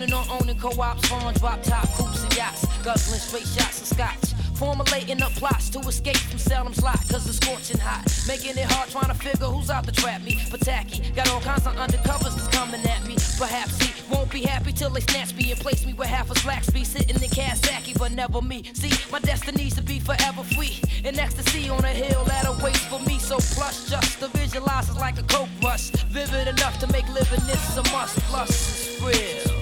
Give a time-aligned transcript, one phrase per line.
[0.00, 2.64] Owning or owning co-ops, farms, drop top coops and yachts.
[2.82, 4.32] Guzzling straight shots of scotch.
[4.54, 8.02] Formulating up plots to escape from Salem's lot, cause it's scorching hot.
[8.26, 10.40] Making it hard trying to figure who's out to trap me.
[10.50, 13.16] But tacky, got all kinds of undercovers that's coming at me.
[13.36, 16.34] Perhaps he won't be happy till they snatch me and place me with half a
[16.38, 16.86] slack speed.
[16.86, 18.64] Sitting in Kawasaki, but never me.
[18.72, 20.80] See, my destiny's to be forever free.
[21.04, 23.18] In ecstasy on a hill that awaits for me.
[23.18, 25.90] So plush just to visualize is like a coke rush.
[26.08, 28.18] Vivid enough to make living this a must.
[28.30, 29.59] Plus, it's real.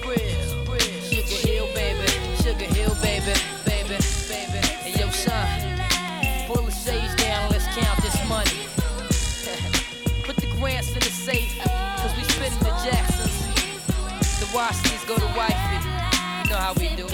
[1.29, 2.07] Sugar Hill, baby.
[2.41, 4.65] Sugar Hill, baby, baby, baby.
[4.81, 5.45] Hey, yo, son.
[6.47, 8.65] Pull the shades down, let's count this money.
[10.25, 13.45] Put the grants in the safe, cause we spitting the Jacksons.
[14.39, 15.77] The Washingtons go to wifey.
[16.41, 17.05] You know how we do.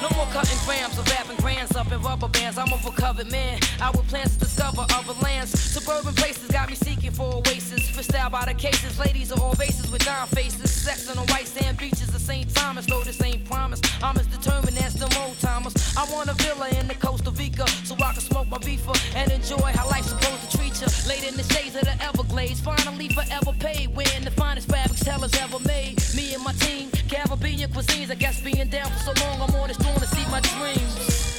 [0.00, 2.56] No more cutting grams or wrapping grands up in rubber bands.
[2.56, 3.58] I'm a recovered man.
[3.82, 5.50] I with plans to discover other lands.
[5.58, 7.90] Suburban places got me seeking for oasis.
[7.90, 8.98] For style by the cases.
[8.98, 10.70] Ladies are all races with dime faces.
[10.70, 12.48] Sex on the white sand beaches of St.
[12.54, 12.86] Thomas.
[12.86, 13.80] Though this ain't promise.
[14.02, 15.74] I'm as determined as the old timers.
[15.96, 17.68] I want a villa in the Costa Rica.
[17.84, 20.88] So I can smoke my beefer and enjoy how life's supposed to treat you.
[21.08, 22.60] Laid in the shades of the Everglades.
[22.60, 23.94] Finally forever paid.
[23.94, 26.00] Wearing the finest fabrics hellers ever made.
[26.16, 26.90] Me and my team.
[27.08, 28.10] Caribbean cuisines.
[28.10, 29.42] I guess being down for so long.
[29.42, 31.29] I'm on this to see my dreams.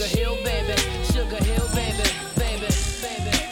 [0.00, 0.76] Sugar Hill, baby.
[1.12, 2.04] Sugar Hill, baby.
[2.36, 2.68] Baby,
[3.02, 3.50] baby.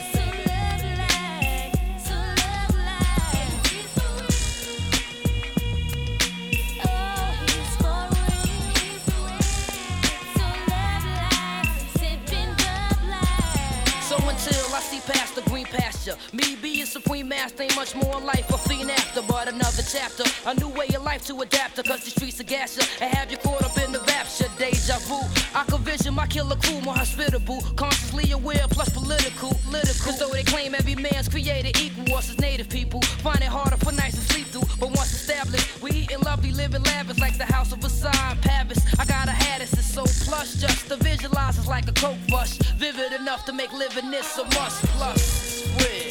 [14.07, 18.19] So until I see past the green pasture, me being supreme master ain't much more
[18.19, 21.83] life a fiend after, but another chapter, a new way of life to adapt to,
[21.83, 24.97] cause the streets are gas ya, and have you caught up in the rapture, deja
[25.05, 25.19] vu.
[25.53, 30.05] I could vision my killer crew more hospitable, consciously aware plus political, political.
[30.05, 33.77] Cause though they claim every man's created equal, us as native people find it harder
[33.77, 37.45] for nights to sleep through, but once established, we eating lovely, living lavish like the
[37.45, 38.79] house of Versailles, Paris.
[38.97, 42.57] I gotta have this, it's so plush, just to visualize it's like a coke rush,
[42.81, 44.83] vivid enough to make living this a must.
[44.97, 46.08] Plus, real.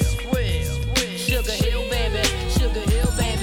[1.38, 3.37] Sugar Hill, baby, Sugar Hill, baby,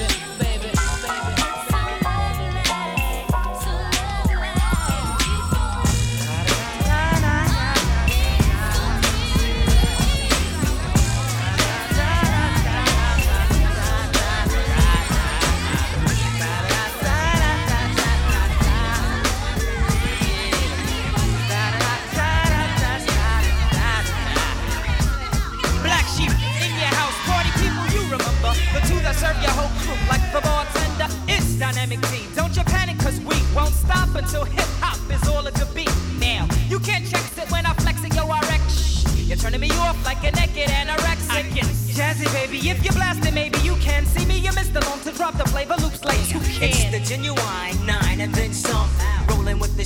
[32.34, 35.92] Don't you panic, cause we won't stop until hip hop is all of the beat.
[36.20, 38.60] Now, you can't check it when I flex it, yo, I wreck.
[38.68, 41.30] Shh, You're turning me off like a naked anorexic.
[41.30, 42.58] I get jazzy, baby.
[42.68, 44.38] If you're blasting, maybe you can see me.
[44.38, 46.70] You missed the long to drop the flavor loops like you can.
[46.70, 49.15] It's the genuine nine and then some.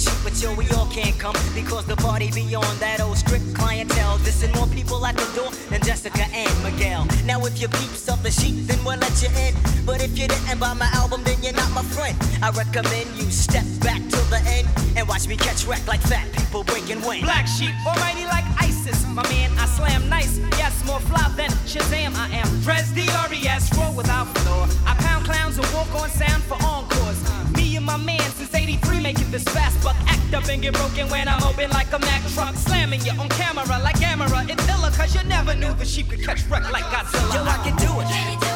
[0.00, 4.16] Sheep, but yo, we all can't come because the party beyond that old strict clientele.
[4.24, 7.06] This and more people at the door than Jessica and Miguel.
[7.26, 9.52] Now, if you peeps of the sheep, then we'll let you in.
[9.84, 12.16] But if you didn't buy my album, then you're not my friend.
[12.42, 14.66] I recommend you step back till the end
[14.96, 17.24] and watch me catch wreck like fat people breaking wind.
[17.24, 19.04] Black sheep, almighty like ISIS.
[19.08, 20.38] My man, I slam nice.
[20.56, 22.16] Yes, more fly than Shazam.
[22.16, 24.66] I am Dres D-R-E-S, roll without floor.
[24.86, 27.20] I pound clowns and walk on sound for encores.
[27.52, 31.28] Me and my man since 83 making this fast act up and get broken when
[31.28, 32.54] I'm open like a Mack truck.
[32.54, 34.44] Slamming you on camera like camera.
[34.48, 37.34] It's illa cause you never knew the sheep could catch wreck like Godzilla.
[37.34, 38.49] Yo, I can do it.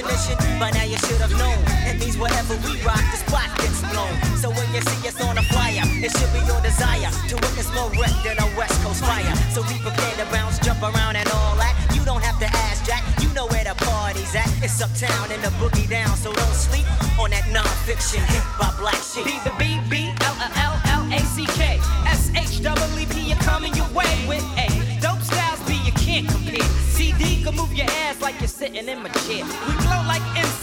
[0.00, 1.58] Definition, by now you should have known.
[1.86, 4.14] It means whatever we rock, the spot gets blown.
[4.38, 7.72] So when you see us on a flyer, it should be your desire to witness
[7.74, 9.34] more wreck than a West Coast fire.
[9.50, 11.74] So be prepared to bounce, jump around, and all that.
[11.94, 14.48] You don't have to ask Jack, you know where the party's at.
[14.62, 16.86] It's uptown and the boogie down, so don't sleep
[17.18, 19.26] on that non-fiction hit by Black Sheep.
[19.26, 23.34] B the B B L L L A C K S H double E P.
[23.34, 24.68] You're coming your way with A.
[25.00, 25.74] Dope styles B.
[25.84, 26.66] You can't compare.
[26.94, 29.44] CD can move your ass like you're sitting in my chair.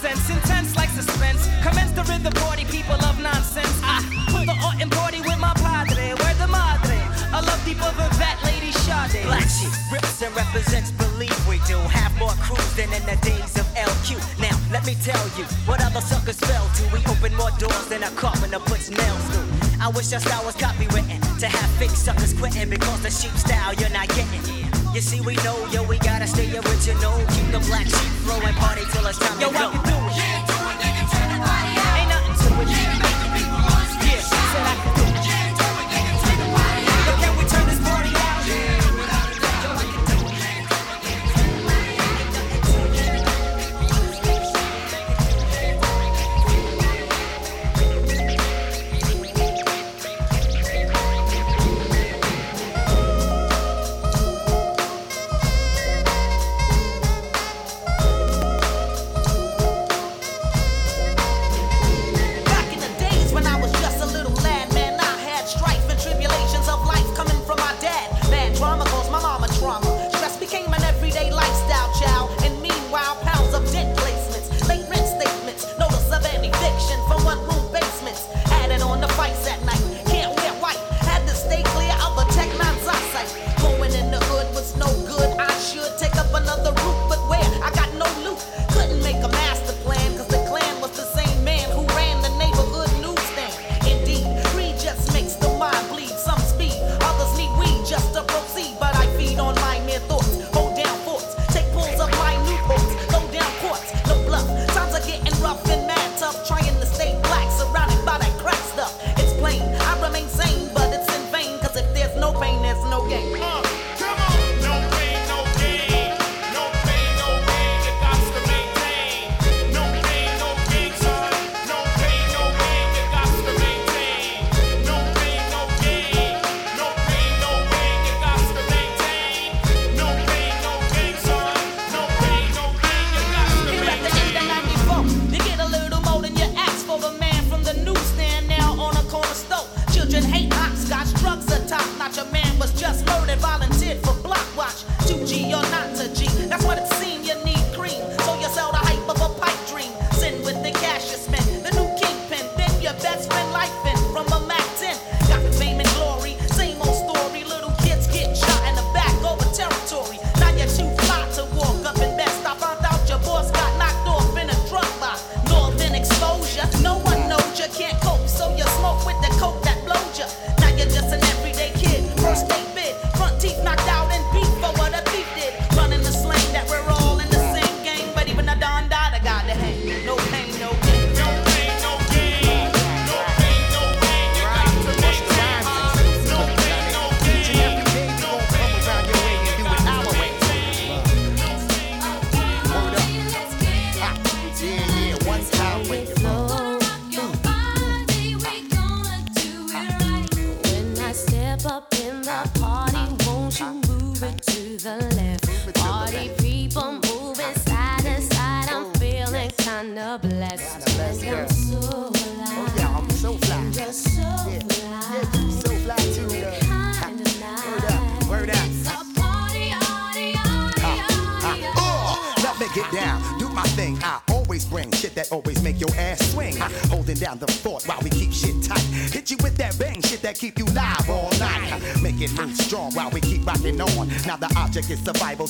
[0.06, 1.50] We glow like incense, intense like suspense.
[1.66, 3.74] Commence the rhythm party, people of nonsense.
[3.82, 6.14] I put the art in party with my padre.
[6.14, 7.02] Where the madre?
[7.34, 9.26] I love deeper than that, lady Sade.
[9.26, 11.78] Black sheep rips and represents believe we do.
[11.90, 14.22] Have more crews than in the days of LQ.
[14.40, 16.84] Now, let me tell you what other suckers fell to.
[16.94, 19.50] We open more doors than a carpenter puts nails through.
[19.82, 23.74] I wish our style was copywritten to have fake suckers quitting because the sheep style
[23.74, 24.65] you're not getting.
[24.96, 27.18] You see, we know, yo, we gotta stay original.
[27.28, 29.60] Keep the black sheep flowing, party till it's time yo, to go.
[29.60, 30.16] Yo, I can do it.
[32.00, 32.70] Ain't nothing to it.
[32.70, 35.05] Yeah, said I can do it.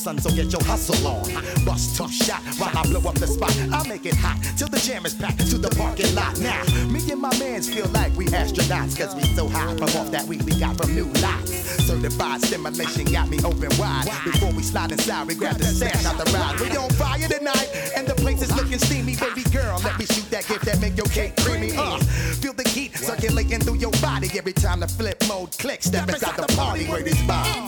[0.05, 1.24] So get your hustle on.
[1.65, 3.51] Bust tough shot while I blow up the spot.
[3.74, 6.39] I'll make it hot till the jam is packed to the parking lot.
[6.39, 10.12] Now, me and my mans feel like we astronauts, cause we so high from off
[10.12, 11.51] that weed we got from new lots.
[11.85, 14.05] Certified stimulation got me open wide.
[14.24, 16.59] Before we slide inside, we grab the stash out the ride.
[16.59, 19.15] We on fire tonight, and the place is looking steamy.
[19.15, 21.74] Baby girl, let me shoot that gift that make your cake creamy.
[21.75, 21.97] Uh,
[22.41, 25.85] feel the heat circulating through your body every time the flip mode clicks.
[25.88, 27.64] Step inside the party where this vibes.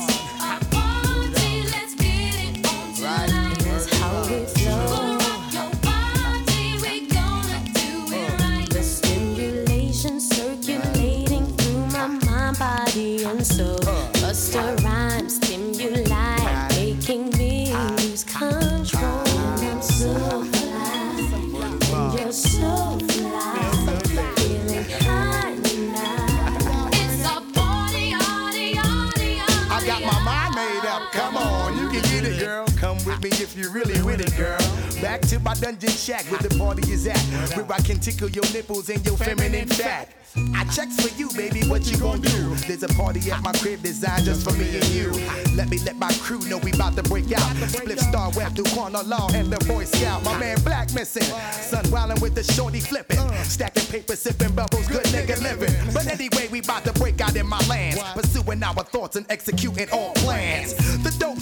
[33.58, 34.60] You really with it, girl.
[35.02, 37.18] Back to my dungeon shack where the party is at.
[37.58, 40.10] Where I can tickle your nipples and your feminine fat.
[40.54, 42.54] I checks for you, baby, what you gonna do?
[42.68, 45.12] There's a party at my crib designed just for me and you.
[45.56, 47.56] Let me let my crew know we about to break out.
[47.66, 50.24] Spliff Star web through corner law and the Boy Scout.
[50.24, 51.24] My man Black missing.
[51.24, 53.18] Sun wildin' with the shorty flipping.
[53.44, 55.74] Stacking paper, sipping bubbles, good nigga living.
[55.94, 58.00] But anyway, we about to break out in my lands.
[58.14, 60.76] Pursuing our thoughts and executing all plans.
[61.04, 61.37] The dope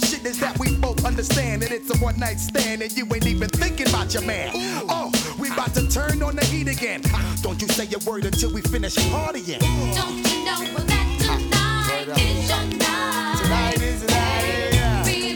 [1.16, 4.50] understand that it's a one night stand and you ain't even thinking about your man.
[4.86, 7.00] Oh, we about to turn on the heat again.
[7.06, 9.60] Uh, don't you say a word until we finish partying.
[9.94, 13.38] Don't you know that tonight is your night?
[13.40, 15.26] Tonight is the night, yeah.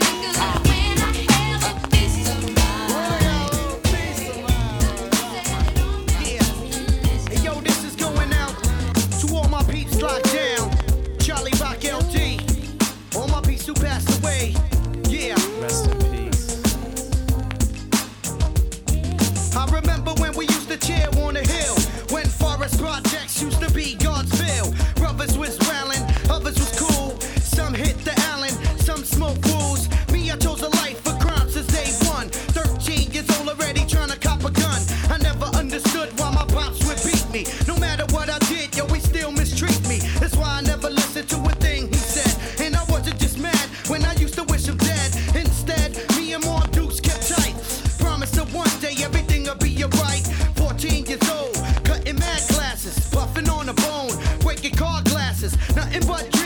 [36.17, 37.45] Why my pops would beat me.
[37.67, 39.99] No matter what I did, yo, he still mistreat me.
[40.19, 42.33] That's why I never listened to a thing he said.
[42.65, 45.11] And I wasn't just mad when I used to wish him dead.
[45.35, 47.55] Instead, me and more dukes kept tight.
[47.99, 50.25] Promise that one day everything will be alright.
[50.55, 55.53] 14 years old, cutting mad classes, puffing on a bone, breaking car glasses.
[55.75, 56.40] Nothing but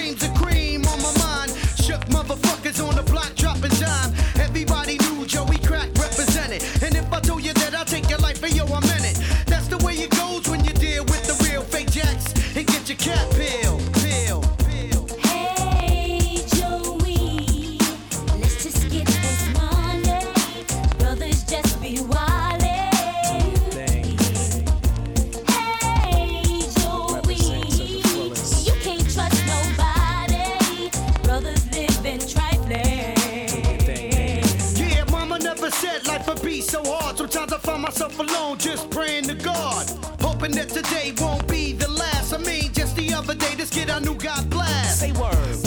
[37.26, 39.90] Sometimes I find myself alone, just praying to God.
[40.22, 42.32] Hoping that today won't be the last.
[42.34, 45.00] I mean, just the other day, this kid I knew got blast.
[45.00, 45.65] Say word.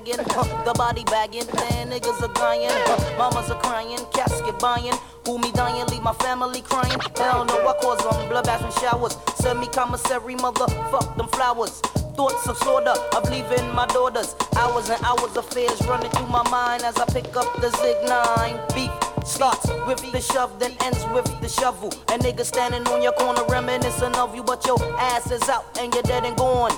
[0.00, 1.42] Huh, the body bagging.
[1.42, 2.70] Niggas are dying,
[3.18, 4.94] mamas are crying, casket buying.
[5.26, 6.98] Who me dying, leave my family crying.
[7.16, 9.16] Hell no, I cause them blood baths and showers.
[9.36, 11.80] Send me commissary, mother, fuck them flowers.
[12.16, 14.34] Thoughts of sorta of leaving my daughters.
[14.56, 17.96] Hours and hours of fears running through my mind as I pick up the Zig
[18.08, 18.60] 9.
[18.74, 18.90] Beef
[19.26, 21.92] starts with the shove, then ends with the shovel.
[22.08, 25.92] And niggas standing on your corner reminiscing of you, but your ass is out and
[25.92, 26.72] you're dead and gone.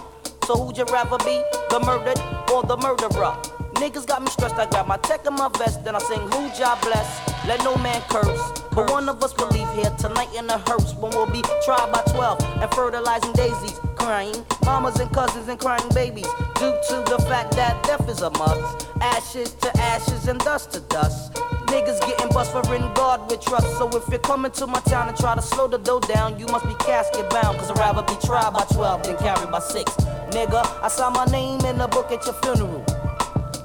[0.47, 2.21] So who'd you rather be, the murdered
[2.53, 3.33] or the murderer?
[3.81, 6.51] Niggas got me stressed, I got my tech and my vest, then I sing who
[6.55, 7.09] job bless.
[7.47, 8.61] Let no man curse.
[8.73, 11.91] But one of us will leave here tonight in a hearse when we'll be tried
[11.93, 17.25] by 12 and fertilizing daisies, crying mamas and cousins and crying babies due to the
[17.27, 18.89] fact that death is a must.
[19.01, 21.39] Ashes to ashes and dust to dust.
[21.75, 23.67] Niggas getting bust for in guard with trust.
[23.79, 26.47] So if you're coming to my town and try to slow the dough down, you
[26.47, 27.59] must be casket bound.
[27.59, 29.91] Cause I'd rather be tried by 12 than carried by 6.
[30.31, 32.85] Nigga, I saw my name in the book at your funeral.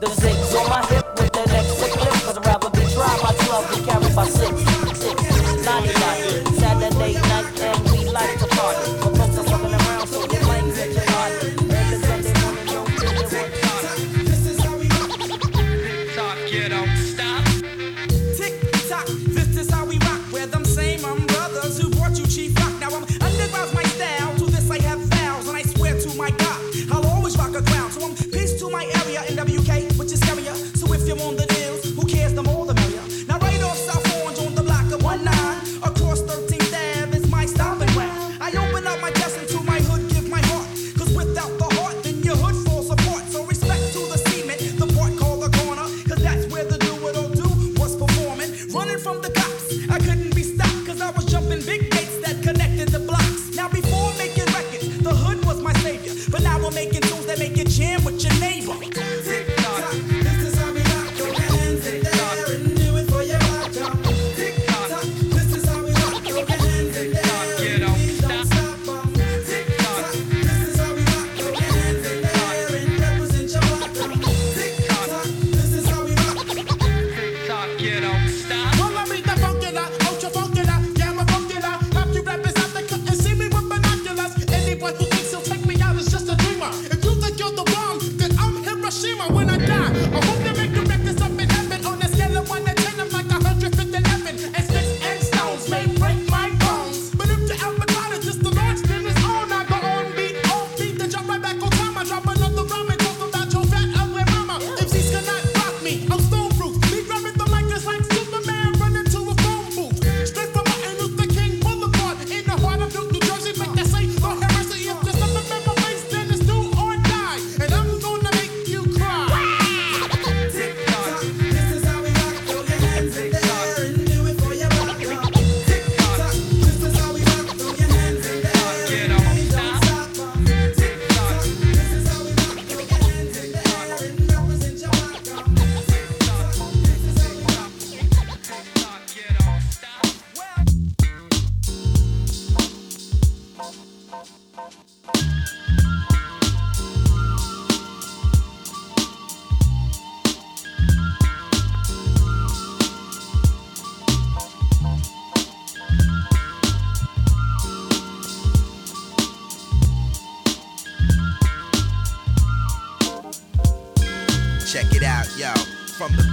[0.02, 2.14] The zig's on my hip with the next clip.
[2.26, 4.42] Cause I'd rather be tried by 12 than carried by 6.
[4.98, 5.66] 6.
[5.66, 6.29] 99.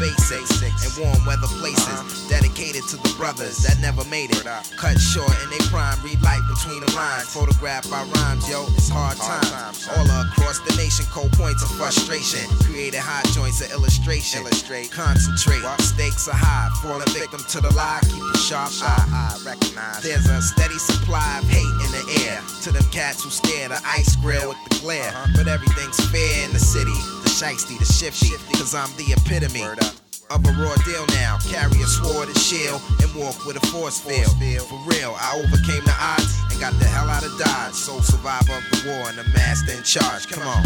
[0.06, 4.46] Basics and warm weather places, dedicated to the brothers that never made it.
[4.76, 7.26] Cut short in they prime, read light between the lines.
[7.34, 9.88] Photograph by rhymes, yo, it's hard times.
[9.90, 12.46] All across the nation, cold points of frustration.
[12.62, 14.40] Created hot joints of illustration.
[14.42, 15.62] Illustrate, concentrate.
[15.82, 18.00] Stakes are high, falling victim to the lie.
[18.06, 19.38] Keep a sharp eye.
[19.44, 22.38] Recognize there's a steady supply of hate in the air.
[22.62, 25.12] To them cats who stare the ice grill with the glare.
[25.34, 26.94] But everything's fair in the city.
[27.36, 31.36] The shiesty, the shifty, cause I'm the epitome of a raw deal now.
[31.44, 34.32] Carry a sword and shield and walk with a force field.
[34.64, 37.74] For real, I overcame the odds and got the hell out of Dodge.
[37.74, 40.28] Sole survivor of the war and the master in charge.
[40.28, 40.64] Come on.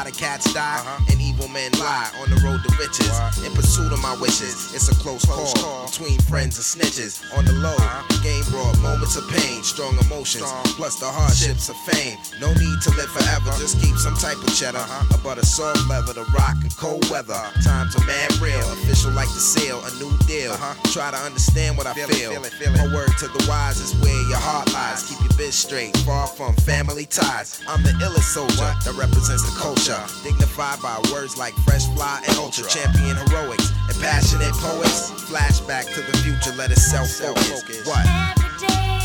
[0.00, 1.12] Lot of cats die uh-huh.
[1.12, 3.12] and evil men lie on the road to riches
[3.44, 4.72] in pursuit of my wishes.
[4.72, 7.20] It's a close call between friends and snitches.
[7.36, 8.09] On the low, uh-huh.
[8.22, 12.18] Game brought moments of pain, strong emotions, plus the hardships of fame.
[12.40, 14.84] No need to live forever, just keep some type of cheddar.
[15.10, 17.40] About A butter soft leather to rock in cold weather.
[17.64, 20.52] Times are mad real, official like the sale, a new deal.
[20.92, 22.32] Try to understand what I feel.
[22.34, 25.08] My word to the wise is where your heart lies.
[25.08, 27.60] Keep your biz straight, far from family ties.
[27.68, 30.00] I'm the illest soldier that represents the culture.
[30.22, 32.68] Dignified by words like fresh fly and ultra.
[32.68, 35.10] Champion heroics and passionate poets.
[35.30, 37.86] Flashback to the future, let it self focus.
[37.86, 38.09] What?
[38.10, 38.98] Every day,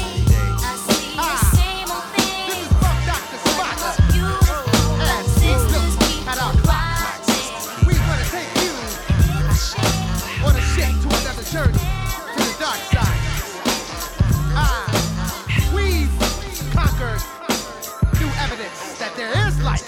[0.58, 2.48] I see the same old thing.
[2.50, 3.38] This is Funk Dr.
[3.46, 3.78] But Spock.
[3.82, 7.88] my beautiful black sisters keep At on our climax, rising.
[7.88, 11.84] we're gonna take you It's a shame, on a ship to another journey
[12.36, 13.22] to the dark side.
[14.58, 14.86] Ah,
[15.76, 16.12] we've
[16.74, 17.22] conquered
[18.20, 19.86] new evidence that there is life.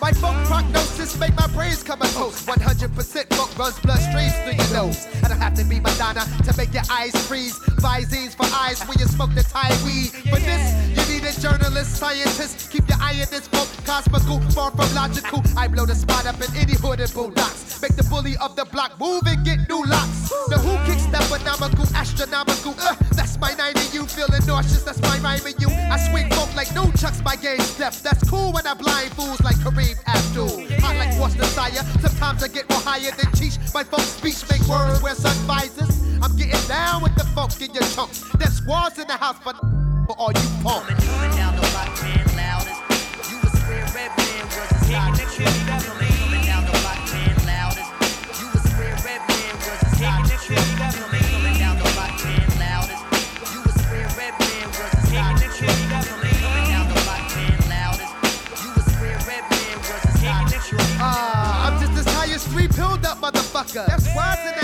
[0.00, 2.46] My funk prognosis make my brains come and post.
[2.46, 2.77] 100%
[3.26, 5.06] funk runs blood streams through your nose.
[5.22, 7.58] I don't have to be Madonna to make your eyes freeze.
[7.80, 10.10] Visines for eyes when you smoke the Thai weed.
[10.30, 12.70] For this, you need a journalist, scientist.
[12.70, 15.42] Keep your eye in this book, cosmical, far from logical.
[15.56, 17.80] I blow the spot up in any hood and bulldogs.
[17.82, 20.30] Make the bully of the block move and get new locks.
[20.48, 22.74] The who kicks that phenomenal, astronomical.
[22.78, 22.94] Uh,
[24.18, 24.82] feeling nauseous.
[24.82, 25.68] That's my rhyme and you.
[25.70, 28.00] I swing folk like no chucks, my game steps.
[28.00, 30.66] That's cool when I blind fools like Kareem Abdul.
[30.82, 31.84] Hot like Worcestershire.
[32.00, 33.56] Sometimes I get more higher than Cheech.
[33.72, 35.94] My folk speech make words wear sun visors.
[36.22, 38.24] I'm getting down with the funk in your chunks.
[38.38, 39.54] There's squads in the house for,
[40.06, 40.88] for all you punks.
[41.06, 43.30] Coming down the block, man, loudest.
[43.30, 46.17] You was square red man, was a
[63.58, 63.86] motherfucker.
[63.86, 64.57] That's squads in the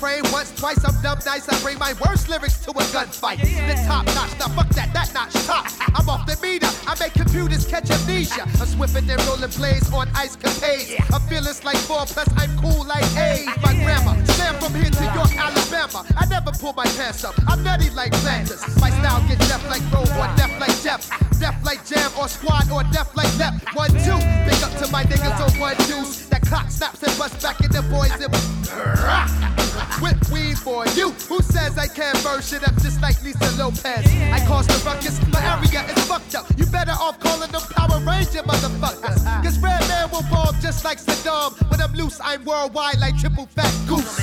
[0.00, 0.82] once, twice.
[0.84, 1.48] I'm dumb nice.
[1.48, 3.40] I bring my worst lyrics to a gunfight.
[3.40, 4.32] The top notch.
[4.38, 5.66] Now fuck that, that notch top.
[5.94, 6.68] I'm off the meter.
[6.86, 8.42] I make computers catch amnesia.
[8.42, 10.96] I'm swifter than rolling blades on ice capades.
[11.12, 12.28] I'm fearless like four plus.
[12.36, 13.46] I'm cool like AIDS.
[13.62, 16.06] My grandma slam from here to York, Alabama.
[16.16, 17.34] I never pull my pants up.
[17.46, 18.62] I'm nutty like planters.
[18.80, 21.04] My style gets deaf like Roe or deaf like Jeff.
[21.38, 23.54] Deaf like Jam or Squad or deaf like Lep.
[23.74, 24.16] One, two.
[24.48, 26.26] Big up to my niggas on one deuce.
[26.28, 31.10] That clock snaps and busts back in the boys and whip weed for you.
[31.28, 33.84] Who says I can't burn shit up just like Lisa Lopes?
[33.84, 36.46] I cause the ruckus, my area is fucked up.
[36.56, 39.24] You better off calling them Power Ranger motherfuckers.
[39.44, 41.52] Cause Red Man will bomb just like Saddam.
[41.70, 44.18] When I'm loose, I'm worldwide like triple fat goose.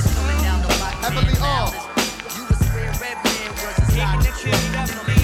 [1.02, 1.74] Heavily armed.
[4.00, 5.17] And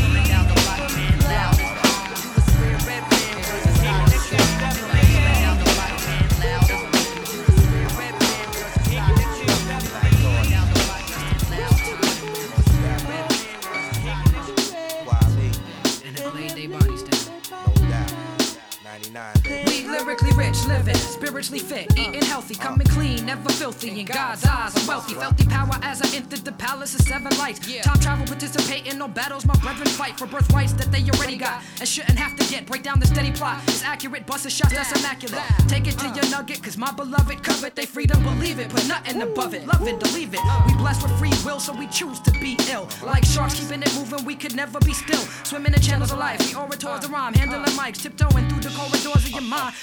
[19.94, 24.00] Lyrically rich, living, spiritually fit, eating healthy, coming clean, never filthy.
[24.00, 25.14] In God's eyes, I'm wealthy.
[25.14, 27.60] Felt the power as I entered the palace of seven lights.
[27.82, 29.46] Time travel, participating no battles.
[29.46, 32.66] My brethren fight for birthrights that they already got and shouldn't have to get.
[32.66, 33.62] Break down the steady plot.
[33.68, 35.42] It's accurate, bust a shot that's immaculate.
[35.68, 37.74] Take it to your nugget, cause my beloved covet.
[37.74, 39.66] They freedom, believe it, put nothing above it.
[39.66, 40.40] Love it, believe it.
[40.66, 42.88] We blessed with free will, so we choose to be ill.
[43.02, 45.24] Like sharks keeping it moving, we could never be still.
[45.44, 49.24] Swimming in channels of life, we orators the rhyme, handling mics, tiptoeing through the corridors
[49.24, 49.74] of your mind.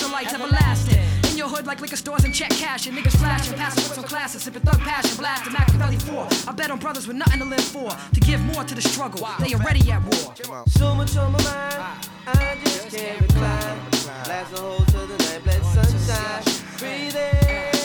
[0.00, 1.30] With candlelights everlasting.
[1.30, 4.04] In your hood like liquor stores and check cash and niggas flashing, passing with some
[4.04, 6.28] classes, sipping thug passion, blasting Machiavelli 4.
[6.48, 9.26] I bet on brothers with nothing to live for, to give more to the struggle.
[9.38, 10.34] They already at war.
[10.68, 13.78] So much on my mind, I just can't recline.
[14.24, 16.64] Blast a hole to the night, let sunshine.
[16.78, 17.79] Breathe in,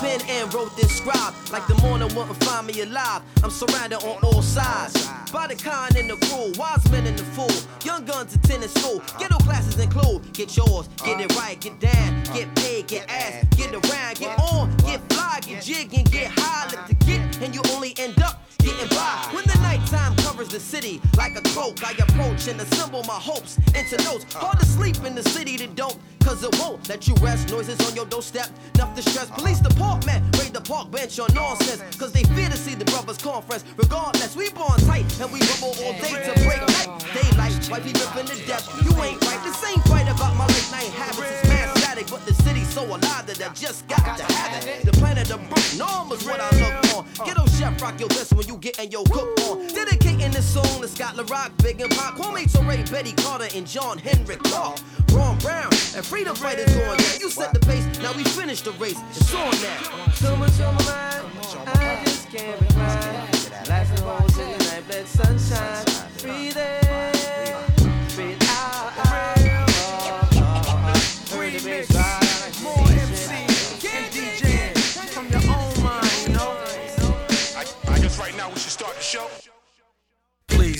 [0.00, 3.22] pen and wrote this scribe like the morning wouldn't find me alive.
[3.42, 7.24] I'm surrounded on all sides by the kind and the cruel, wise men and the
[7.24, 7.50] fool,
[7.84, 9.02] young guns attending school.
[9.18, 13.72] Ghetto classes include get yours, get it right, get down, get paid, get ass, get
[13.72, 16.68] around, get on, get fly, get jig and get high.
[16.70, 16.97] Let the get
[17.42, 19.28] and you only end up getting by.
[19.32, 23.58] When the nighttime covers the city like a cloak, I approach and assemble my hopes
[23.74, 24.32] into notes.
[24.34, 27.50] Hard to sleep in the city that don't, cause it won't let you rest.
[27.50, 29.30] Noises on your doorstep, enough to stress.
[29.30, 33.18] Police department, raid the park bench on nonsense, cause they fear to see the brothers
[33.18, 33.64] conference.
[33.76, 37.04] Regardless, we born tight and we rumble all day to break night.
[37.14, 38.66] Daylight, white people ripping to death.
[38.84, 39.42] You ain't right.
[39.44, 41.47] This ain't fight about my late night habits.
[41.98, 44.84] Static, but the city's so alive that I just got to have it.
[44.84, 47.26] The planet of birth norm is what I look on.
[47.26, 49.66] Ghetto chef rock your best when you getting your cook on.
[49.68, 53.98] Dedicating this song to Scott LaRock, Big and Pop, Kwame Ture, Betty Carter, and John
[53.98, 54.78] Henrik Clarke.
[55.12, 57.20] Ron Brown and freedom fighters going down.
[57.20, 59.00] You set the pace, now we finish the race.
[59.10, 60.12] It's on now.
[60.12, 61.26] So much on my mind,
[61.66, 63.28] I just can't recline.
[64.00, 65.87] Holes in the night, let sunshine.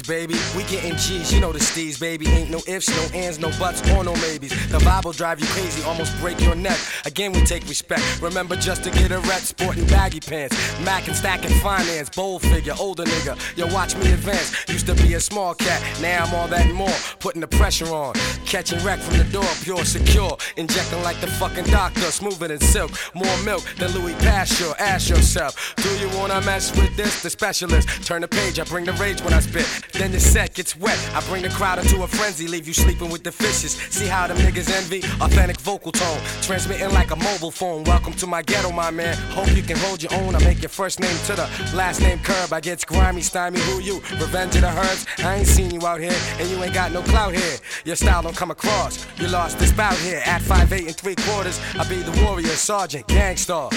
[0.08, 2.26] Baby, we getting G's, you know the steez, baby.
[2.28, 4.50] Ain't no ifs, no ands, no buts, or no maybes.
[4.70, 6.78] The Bible drive you crazy, almost break your neck.
[7.04, 8.02] Again, we take respect.
[8.22, 10.56] Remember just to get a wreck, sporting baggy pants.
[10.80, 13.36] Mac and stacking finance, bold figure, older nigga.
[13.56, 14.68] Yo, watch me advance.
[14.68, 16.96] Used to be a small cat, now I'm all that and more.
[17.20, 18.14] Putting the pressure on,
[18.46, 20.36] catching wreck from the door, pure, secure.
[20.56, 22.90] Injecting like the fucking doctor, smoother than silk.
[23.14, 24.74] More milk than Louis Pasteur.
[24.78, 27.22] Ask yourself, do you wanna mess with this?
[27.22, 27.88] The specialist.
[28.06, 29.66] Turn the page, I bring the rage when I spit.
[29.98, 30.96] Then the set gets wet.
[31.12, 33.72] I bring the crowd into a frenzy, leave you sleeping with the fishes.
[33.90, 35.00] See how them niggas envy?
[35.20, 37.82] Authentic vocal tone, transmitting like a mobile phone.
[37.82, 39.16] Welcome to my ghetto, my man.
[39.32, 40.36] Hope you can hold your own.
[40.36, 42.52] I make your first name to the last name curb.
[42.52, 43.94] I get grimy, stymie, who you?
[44.20, 45.04] Revenge of the herbs.
[45.18, 47.58] I ain't seen you out here, and you ain't got no clout here.
[47.84, 49.04] Your style don't come across.
[49.18, 51.60] You lost this bout here at 5'8 and 3 quarters.
[51.76, 53.72] I be the warrior, sergeant, gangstar.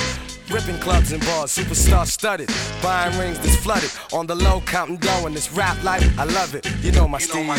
[0.49, 2.49] Ripping clubs and bars, superstar studded.
[2.82, 3.91] Buying rings that's flooded.
[4.13, 6.04] On the low, counting dough in this rap life.
[6.19, 6.65] I love it.
[6.82, 7.47] You know my Steve.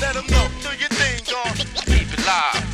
[0.00, 1.56] Let them know, do your thing, dog.
[1.86, 2.72] Keep it live.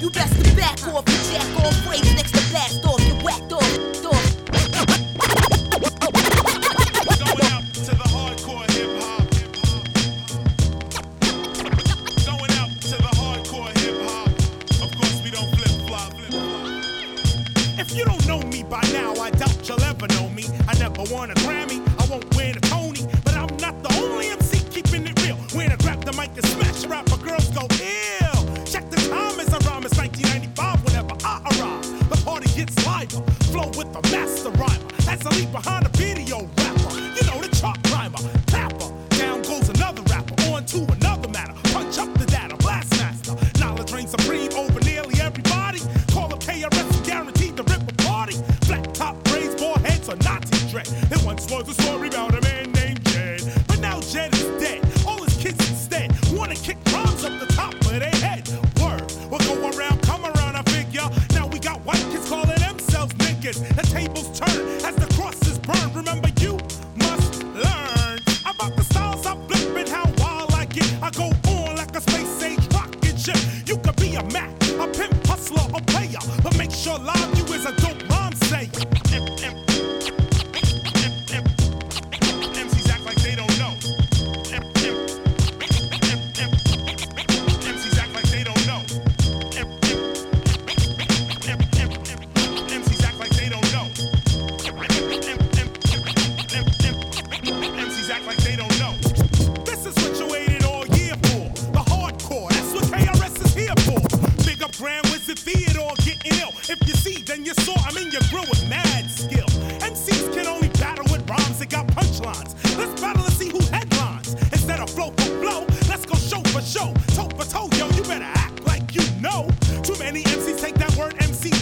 [0.00, 2.95] You best to back off and jack off ways next to blast off.
[27.68, 28.64] so ill.
[28.64, 29.84] Check the I rhyme.
[29.84, 32.10] it's 1995 whenever I arrive.
[32.10, 34.90] The party gets lighter, flow with the master rhymer.
[35.08, 35.95] As I leave behind the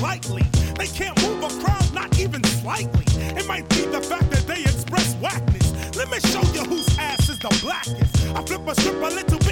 [0.04, 0.42] lightly.
[0.76, 3.06] They can't move a crowd, not even slightly.
[3.38, 5.68] It might be the fact that they express whackness.
[5.96, 8.12] Let me show you whose ass is the blackest.
[8.36, 9.43] I flip a strip a little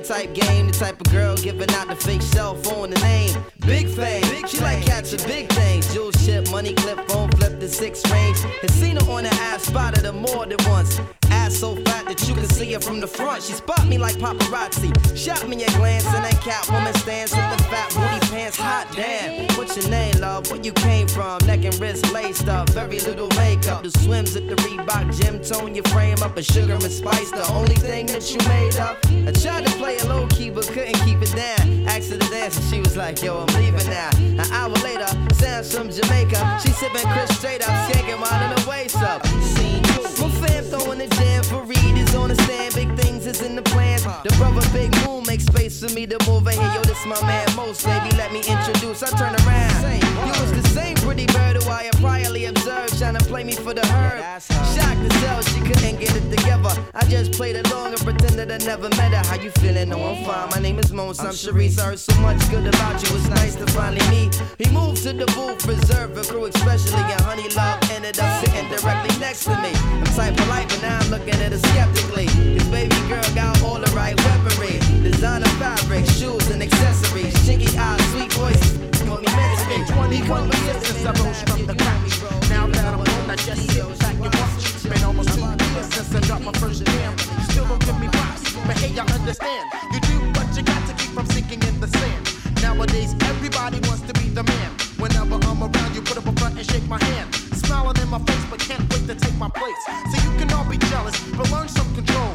[0.00, 3.03] type game, the type of girl giving out the fake cell phone and
[23.98, 25.40] swims at the Reebok gym.
[25.42, 27.30] Tone your frame up a sugar and spice.
[27.30, 28.98] The only thing that you made up.
[29.26, 31.88] I tried to play a low key, but couldn't keep it down.
[31.88, 34.10] Asked her to dance, and she was like, Yo, I'm leaving now.
[34.16, 36.60] An hour later, Sam's from Jamaica.
[36.62, 39.26] She sipping Chris straight up, skanking while in the waist up.
[39.26, 40.02] See you.
[40.20, 42.74] My fam throwing the jam for Reed on the stand.
[42.74, 44.04] Big things is in the plans.
[44.04, 46.72] The brother, big move make space for me to move in here.
[46.74, 48.10] Yo, this my man Mos, baby.
[48.16, 49.02] Let me introduce.
[49.02, 49.82] I turn around.
[50.26, 53.52] You was the same pretty bird who I had priorly observed, trying to play me
[53.52, 54.22] for the herb.
[54.74, 56.72] Shocked to tell, she couldn't get it together.
[56.94, 59.24] I just played along and pretended I never met her.
[59.28, 59.88] How you feeling?
[59.88, 60.50] No, I'm fine.
[60.50, 61.18] My name is Mos.
[61.18, 61.80] I'm Sharice.
[61.80, 63.16] I heard so much good about you.
[63.16, 64.40] It's nice to finally meet.
[64.58, 67.82] He moved to the booth, reserved a crew, especially and honey love.
[67.90, 69.72] Ended up sitting directly next to me.
[69.74, 72.26] I'm type polite, but now I'm looking at her skeptically.
[72.54, 74.83] This baby girl got all the right weaponry.
[75.04, 77.34] Designer fabric, shoes and accessories.
[77.44, 78.78] Jiggy eyes, sweet voice.
[79.04, 79.84] Call me medicine.
[79.84, 82.48] 20 conversations I rose from the crappy road.
[82.48, 84.64] Now that I'm home, I just sit back and watch.
[84.64, 87.18] It's been almost two years since I dropped my first jam.
[87.52, 89.68] Still don't give me props, but hey, I understand.
[89.92, 92.24] You do what you got to keep from sinking in the sand.
[92.62, 94.70] Nowadays, everybody wants to be the man.
[94.96, 97.28] Whenever I'm around, you put up a front and shake my hand.
[97.60, 99.80] Smiling in my face, but can't wait to take my place.
[99.84, 102.32] So you can all be jealous, but learn some control.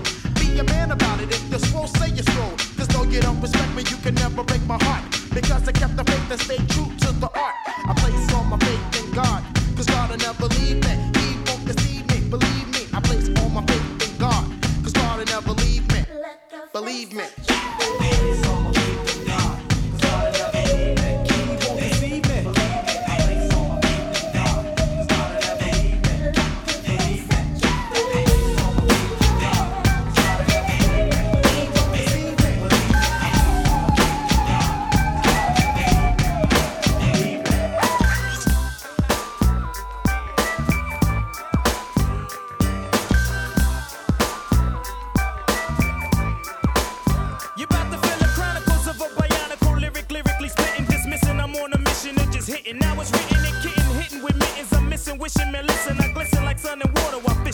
[0.59, 1.31] A man about it.
[1.31, 2.51] If you're swole, say you're swole.
[2.75, 5.03] Cause though you don't respect me, you can never break my heart.
[5.33, 7.55] Because I kept the faith and stayed true to the art.
[7.87, 9.41] I place all my faith in God.
[9.77, 10.93] Cause God will never leave me.
[11.19, 12.29] He won't deceive me.
[12.29, 14.45] Believe me, I place all my faith in God.
[14.83, 16.03] Cause God will never leave me.
[16.73, 17.58] Believe me.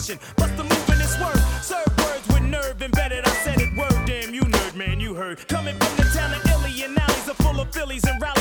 [0.06, 0.20] Fishing.
[0.36, 1.38] Bust the move in this word.
[1.62, 3.26] Serve words with nerve embedded.
[3.26, 5.46] I said it word, damn, you nerd, man, you heard.
[5.48, 8.35] Coming from the town of Illy and alleys are full of Phillies and rallies.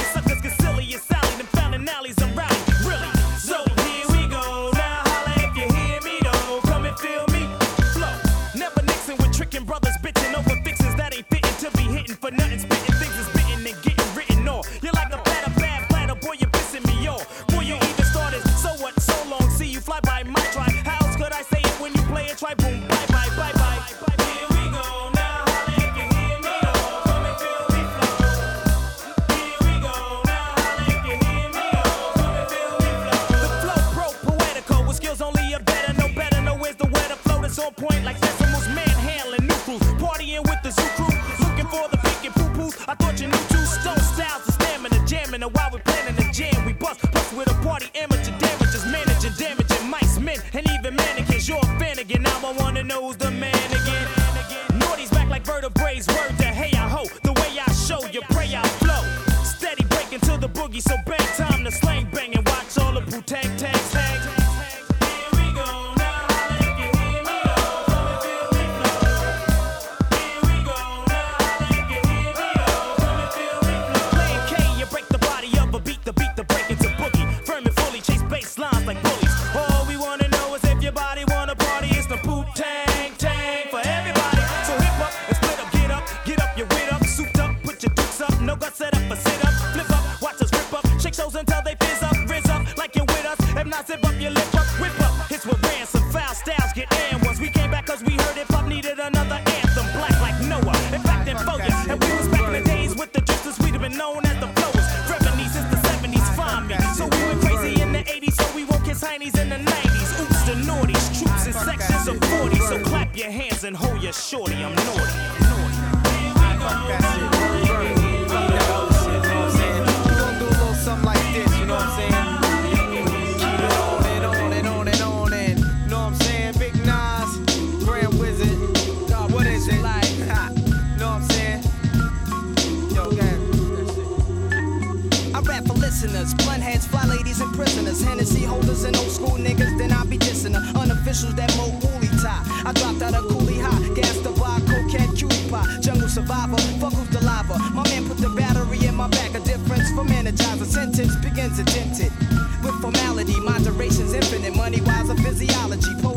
[153.43, 154.55] Moderation's infinite.
[154.55, 155.09] Money wise,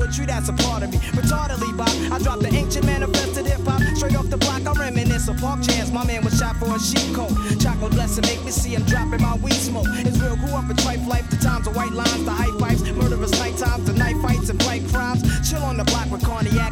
[0.08, 0.98] poetry that's a part of me.
[1.12, 4.66] Retardedly, Bob, I dropped the ancient manifested hip hop straight off the block.
[4.66, 5.92] I reminisce of park jams.
[5.92, 7.32] My man was shot for a sheep coat.
[7.60, 9.86] Chocolate blessing make me see him dropping my weed smoke.
[9.88, 11.28] It's real, grew up in trife life.
[11.30, 14.58] The times of white lines, the high pipes, murderous night times, the night fights and
[14.60, 15.22] bright crimes.
[15.48, 16.24] Chill on the block with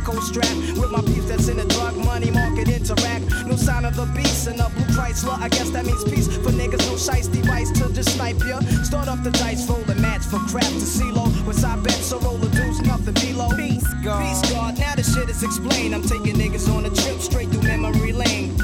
[0.06, 0.56] cold strap.
[0.78, 3.24] With my peeps that's in the drug money market interact.
[3.46, 5.38] No sign of the beast in a blue Chrysler.
[5.38, 6.84] I guess that means peace for niggas.
[6.86, 8.60] No shice device to just snipe ya.
[8.82, 11.26] Start off the dice, roll a match for crap to CeeLo.
[11.46, 14.22] With I bet so roll the deuce, nothing Peace God.
[14.22, 14.78] Peace God.
[14.78, 15.94] Now the shit is explained.
[15.94, 18.56] I'm taking niggas on a trip straight through memory lane.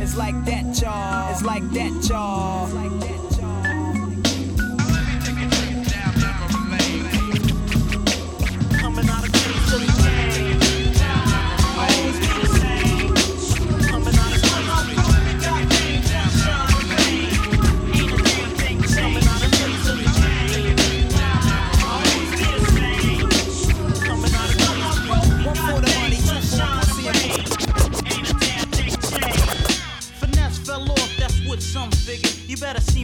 [0.00, 1.32] It's like that, y'all.
[1.32, 2.66] It's like that, y'all.
[2.66, 3.25] It's like that,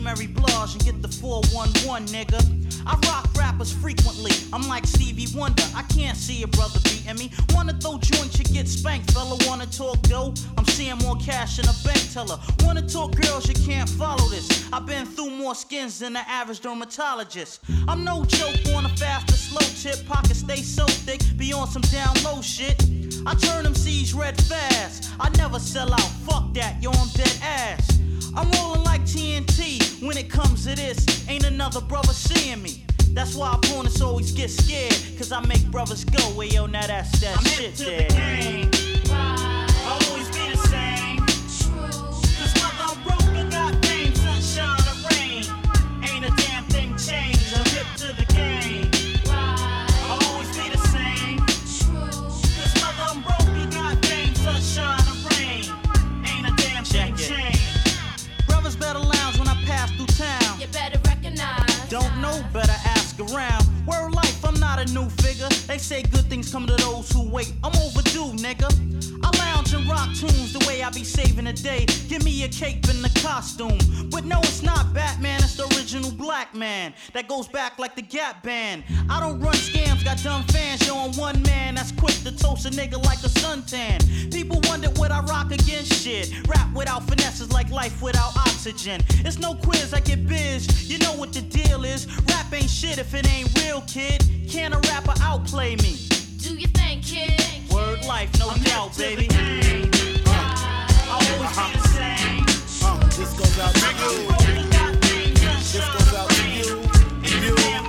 [0.02, 2.40] Mary Blige and get the 411, nigga.
[2.86, 4.32] I rock rappers frequently.
[4.52, 5.62] I'm like Stevie Wonder.
[5.74, 7.30] I can't see a brother beating me.
[7.50, 9.12] Wanna throw joints, you get spanked.
[9.12, 10.34] Fella wanna talk dough?
[10.58, 12.38] I'm seeing more cash in a bank teller.
[12.60, 14.68] Wanna talk girls, you can't follow this.
[14.72, 17.60] I've been through more skins than the average dermatologist.
[17.88, 20.06] I'm no joke on a fast or slow tip.
[20.06, 22.82] Pockets stay so thick, be on some down low shit.
[23.26, 25.10] I turn them C's red fast.
[25.20, 26.10] I never sell out.
[26.26, 27.98] Fuck that, yo, I'm dead ass.
[28.34, 30.02] I'm rolling like TNT.
[30.02, 32.84] When it comes to this, ain't another brother seeing me.
[33.10, 34.94] That's why opponents always get scared.
[35.18, 39.51] Cause I make brothers go, well, yo, now that's that I'm shit there.
[65.72, 67.50] They say good things come to those who wait.
[67.64, 68.68] I'm overdue, nigga.
[69.24, 71.86] I lounge and rock tunes the way I be saving the day.
[72.10, 73.78] Give me a cape and a costume.
[74.10, 76.92] But no, it's not Batman, it's the original black man.
[77.14, 78.84] That goes back like the Gap Band.
[79.08, 82.68] I don't run scams, got dumb fans showing one man that's quick to toast a
[82.68, 84.30] nigga like a suntan.
[84.30, 86.46] People wonder what I rock against shit.
[86.48, 89.00] Rap without finesse is like life without oxygen.
[89.24, 90.90] It's no quiz, I get biz.
[90.90, 92.06] You know what the deal is.
[92.28, 94.22] Rap ain't shit if it ain't real, kid.
[94.52, 95.96] Can a rapper outplay me?
[96.36, 97.40] Do you think, kid?
[97.72, 99.26] Word life, no doubt, baby.
[99.30, 99.38] Uh,
[103.16, 104.28] this goes out to you.
[105.40, 106.82] This goes out to you.
[107.24, 107.80] You, you,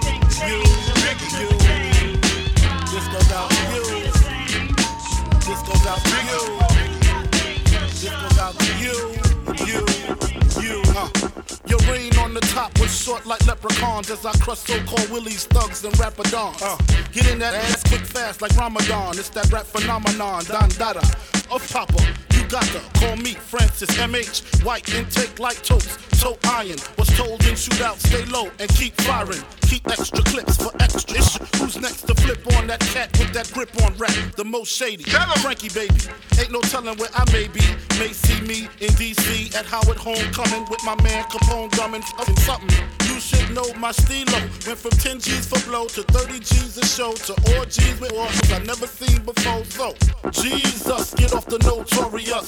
[0.48, 0.64] you.
[2.88, 3.84] This goes out to you.
[5.44, 6.42] This goes out to you.
[7.92, 8.96] This goes out to you.
[9.68, 9.84] You,
[10.64, 10.82] you.
[10.96, 11.10] Uh.
[11.68, 15.84] Your reign on the top was short like leprechauns as I crush so-called willies, thugs,
[15.84, 16.62] and rapadons.
[16.62, 16.78] Uh.
[17.12, 19.18] Get in that ass quick fast like Ramadan.
[19.20, 21.04] It's that rap phenomenon, Don Dada.
[21.52, 22.02] Of Papa,
[22.62, 24.64] to call me Francis MH.
[24.64, 26.78] White intake like toast, toe iron.
[26.98, 29.42] Was told in shootout, stay low and keep firing.
[29.62, 31.18] Keep extra clips for extra.
[31.18, 31.44] issue.
[31.58, 34.14] Who's next to flip on that cat with that grip on rap?
[34.36, 35.04] The most shady.
[35.42, 35.96] Frankie baby.
[36.40, 37.66] Ain't no telling where I may be.
[37.98, 42.70] May see me in DC at Howard Homecoming with my man Capone gumming fucking something.
[43.06, 44.40] You should know my stilo.
[44.66, 48.14] Went from 10 G's for blow to 30 G's a show to all G's with
[48.14, 49.66] orphans I never seen before.
[49.66, 49.96] So,
[50.32, 52.43] Jesus, get off the notorious.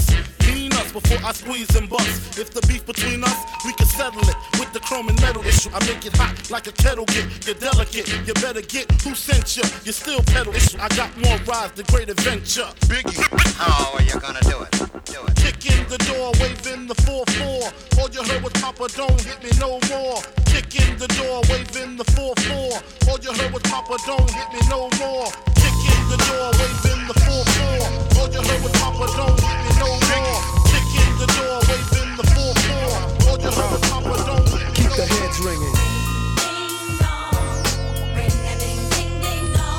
[0.48, 2.38] Mean us before I squeeze and bust.
[2.38, 5.70] If the beef between us, we can settle it with the chrome and metal issue.
[5.74, 7.26] I make it hot like a kettle get.
[7.46, 9.64] You're delicate, you better get who sent you.
[9.84, 10.78] You still pedal issue.
[10.80, 12.70] I got more rides, the great adventure.
[12.92, 13.20] Biggie.
[13.56, 14.72] How are you gonna do it?
[15.06, 15.36] Do it.
[15.36, 18.00] Kick in the door, waving the 4-4.
[18.00, 20.22] All you heard was Papa, don't hit me no more.
[20.46, 23.10] Kick in the door, waving the 4-4.
[23.10, 25.30] All you heard was Papa, don't hit me no more.
[25.56, 25.75] Kick
[26.10, 28.20] the door, waving the 4-4.
[28.20, 30.40] All you heard was Papa, don't hit me no more.
[30.70, 33.28] Kick in the door, waving the 4-4.
[33.28, 35.20] All you heard was Papa, don't hit me Keep no the more.
[35.20, 35.76] heads ringing.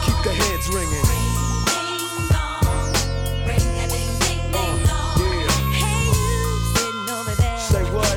[0.05, 1.07] Keep the heads ringing.
[7.59, 8.17] Say what?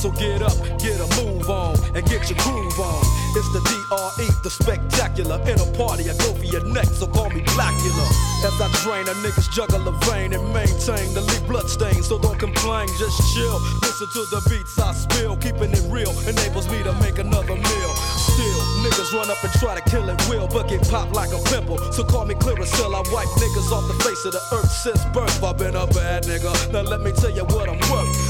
[0.00, 3.04] So get up, get a move on, and get your groove on.
[3.36, 5.36] It's the DRE, the spectacular.
[5.44, 8.08] In a party, I go for your neck, so call me Blackula.
[8.40, 12.02] As I drain a nigga's juggle of vein and maintain the leak blood stain.
[12.02, 13.60] So don't complain, just chill.
[13.84, 15.36] Listen to the beats I spill.
[15.36, 17.92] Keeping it real enables me to make another meal.
[18.16, 21.40] Still, niggas run up and try to kill it will, but get popped like a
[21.52, 21.76] pimple.
[21.92, 22.88] So call me clear Clearasil.
[22.88, 25.44] I wipe niggas off the face of the earth since birth.
[25.44, 26.72] I've been a bad nigga.
[26.72, 28.29] Now let me tell you what I'm worth.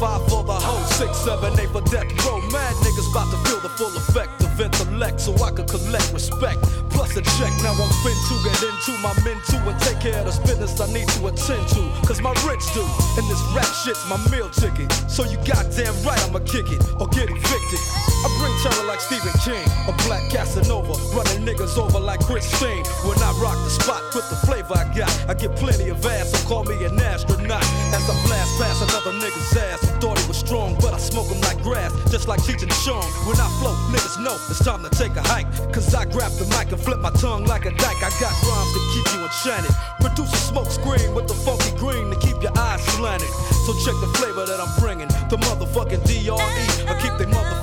[0.00, 2.40] Five for the hoe, six, seven, eight for death row.
[2.52, 6.60] Mad niggas about to feel the full effect of intellect, so I can collect respect
[6.96, 7.52] plus a check.
[7.60, 10.80] Now I'm fin to get into my men too and take care of the business
[10.80, 11.82] I need to attend to.
[12.08, 12.82] Cause my rich do,
[13.20, 14.88] and this rap shit's my meal ticket.
[15.12, 17.82] So you goddamn right I'ma kick it or get evicted.
[18.24, 22.82] I bring terror like Stephen King, a black Casanova, running niggas over like Christine.
[23.04, 26.32] When I rock the spot with the flavor I got, I get plenty of ass,
[26.32, 27.62] so call me an astronaut.
[27.92, 31.28] As I blast past another nigga's ass, I thought he was strong, but I smoke
[31.28, 33.04] him like grass, just like Cheech and Chong.
[33.28, 36.46] When I float, niggas know it's time to take a hike, cause I grab the
[36.56, 37.98] mic and Flip my tongue like a dyke.
[37.98, 39.74] I got rhymes to keep you enchanted.
[39.98, 43.26] Produce a smoke screen with the funky green to keep your eyes slanted.
[43.66, 45.08] So check the flavor that I'm bringing.
[45.26, 46.86] The motherfucking DRE.
[46.86, 47.55] I keep they mother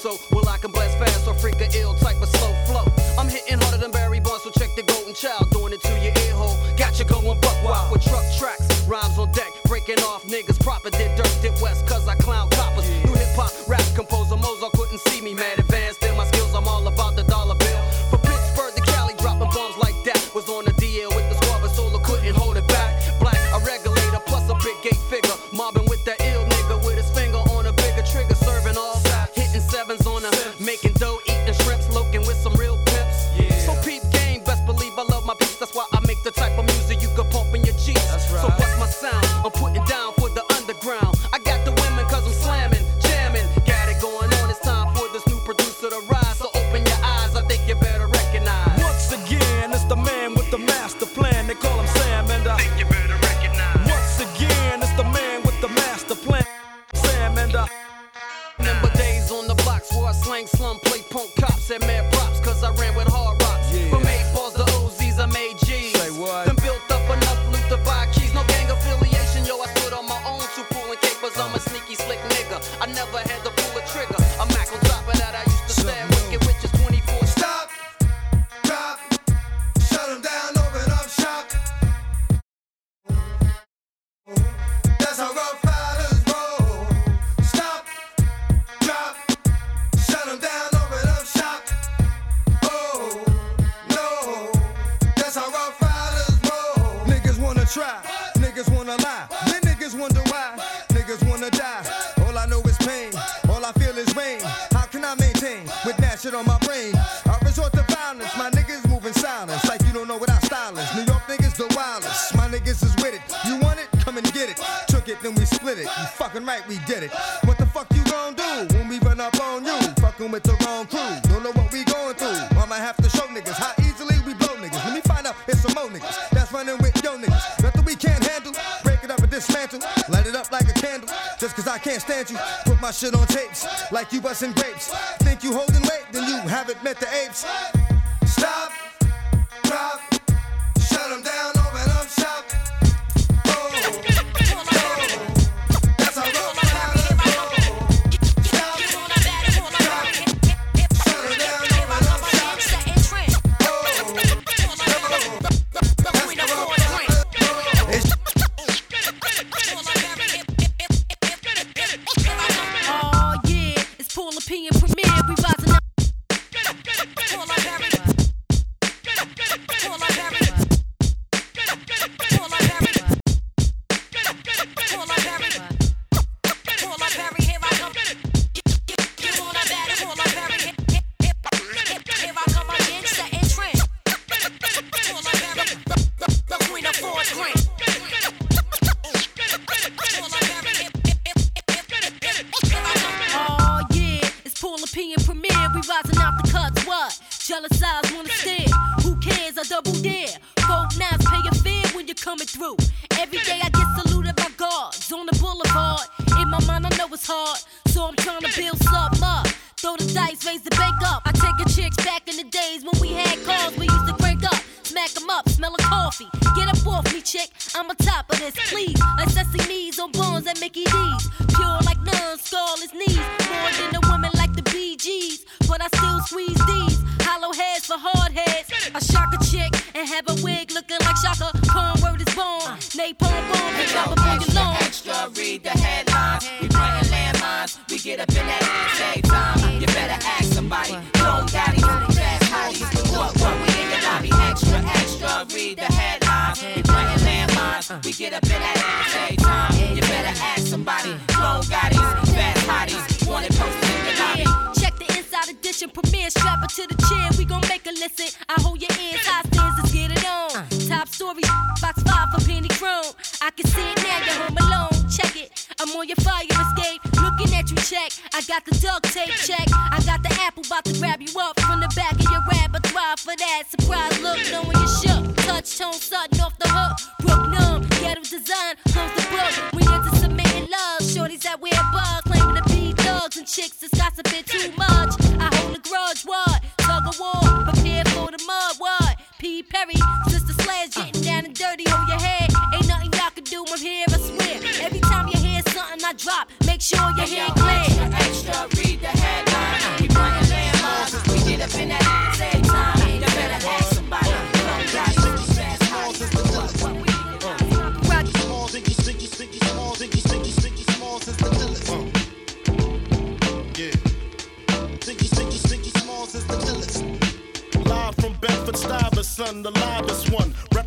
[0.00, 0.39] so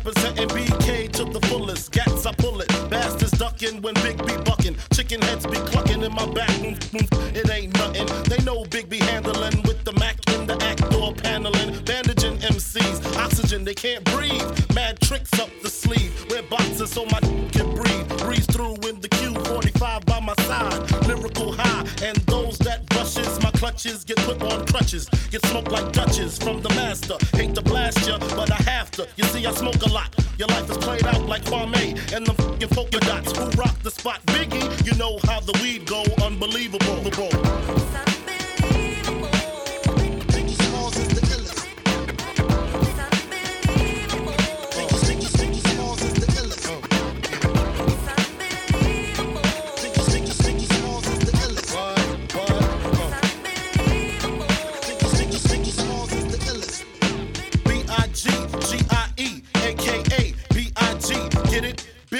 [0.04, 1.90] Representing BK to the fullest.
[1.90, 2.68] Gats, I pull it.
[2.90, 4.76] Bastards ducking when Big B bucking.
[4.92, 6.50] Chicken heads be clucking in my back.
[6.60, 8.06] It ain't nothing.
[8.24, 11.82] They know Big B handling with the Mac in the act door paneling.
[11.84, 13.16] Bandaging MCs.
[13.16, 14.74] Oxygen, they can't breathe.
[14.74, 16.12] Mad tricks up the sleeve.
[16.28, 17.20] Wear boxes so my
[17.52, 18.08] can breathe.
[18.18, 20.93] Breeze through in the Q45 by my side.
[23.74, 25.08] Clutches get put on crutches.
[25.30, 27.16] Get smoked like Dutches from the master.
[27.36, 29.08] Hate to blast ya, but I have to.
[29.16, 30.14] You see, I smoke a lot.
[30.38, 33.36] Your life is played out like Kwame and the fucking polka dots.
[33.36, 34.24] Who rock the spot?
[34.26, 36.04] Biggie, you know how the weed go.
[36.24, 37.33] Unbelievable.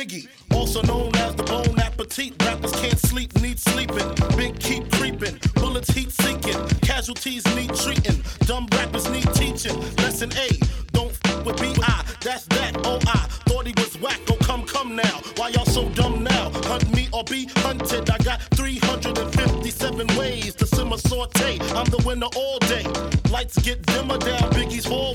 [0.05, 2.35] Biggie, also known as the Bone Appetit.
[2.45, 4.07] Rappers can't sleep, need sleeping.
[4.37, 6.61] Big keep creeping, bullets heat seeking.
[6.83, 8.23] Casualties need treating.
[8.41, 9.75] Dumb rappers need teaching.
[9.97, 10.49] Lesson A,
[10.93, 13.27] don't f with B-I, that's that, oh I.
[13.49, 15.23] Thought he was whack, oh come, come now.
[15.37, 16.51] Why y'all so dumb now?
[16.69, 18.11] Hunt me or be hunted.
[18.11, 21.59] I got 357 ways to simmer saute.
[21.75, 22.85] I'm the winner all day.
[23.31, 25.14] Lights get dimmer down Biggie's hallway.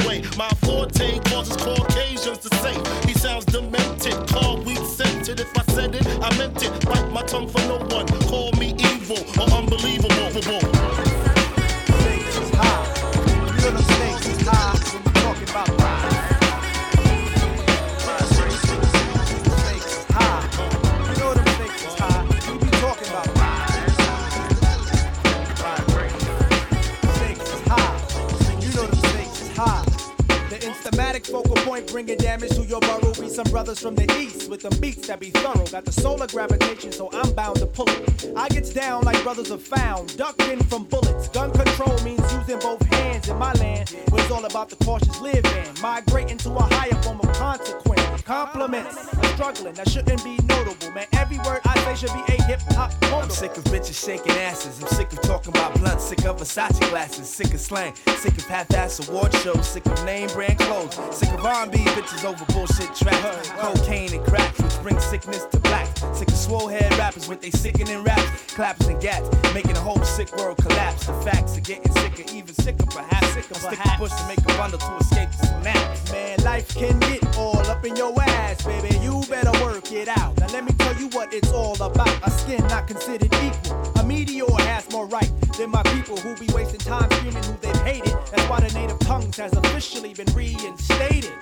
[32.29, 33.08] Damage to your burrow.
[33.39, 35.65] Some brothers from the east with the beats that be thorough.
[35.67, 38.33] Got the solar gravitation, so I'm bound to pull it.
[38.35, 41.29] I gets down like brothers are found, ducking from bullets.
[41.29, 43.91] Gun control means using both hands in my land.
[44.09, 48.23] Where it's all about the cautious living, migrating to a higher form of consequence.
[48.23, 51.07] Compliments, I'm struggling, that shouldn't be notable, man.
[51.13, 52.91] Every word I say should be a hip hop
[53.29, 54.81] I'm sick of bitches shaking asses.
[54.81, 56.01] I'm sick of talking about blunt.
[56.01, 57.29] Sick of Versace glasses.
[57.29, 57.93] Sick of slang.
[58.17, 59.67] Sick of half-ass award shows.
[59.67, 60.95] Sick of name brand clothes.
[61.15, 63.28] Sick of R&B bitches over bullshit tracks.
[63.57, 65.87] Cocaine and crack, which brings sickness to black.
[66.13, 68.53] Sick of swole head rappers with they sickening raps.
[68.53, 71.05] Claps and gats, making the whole sick world collapse.
[71.05, 73.33] The facts are getting sicker, even sicker, perhaps.
[73.33, 76.11] Sicker, Stick a push to make a bundle to escape the synapse.
[76.11, 78.97] Man, life can get all up in your ass, baby.
[78.99, 80.37] You better work it out.
[80.39, 82.09] Now let me tell you what it's all about.
[82.23, 83.93] A skin not considered equal.
[83.99, 87.81] A meteor has more right than my people who be wasting time screaming who they've
[87.83, 88.13] hated.
[88.31, 91.33] That's why the native tongues has officially been reinstated.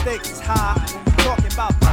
[0.00, 0.74] Stakes is high
[1.18, 1.89] talking about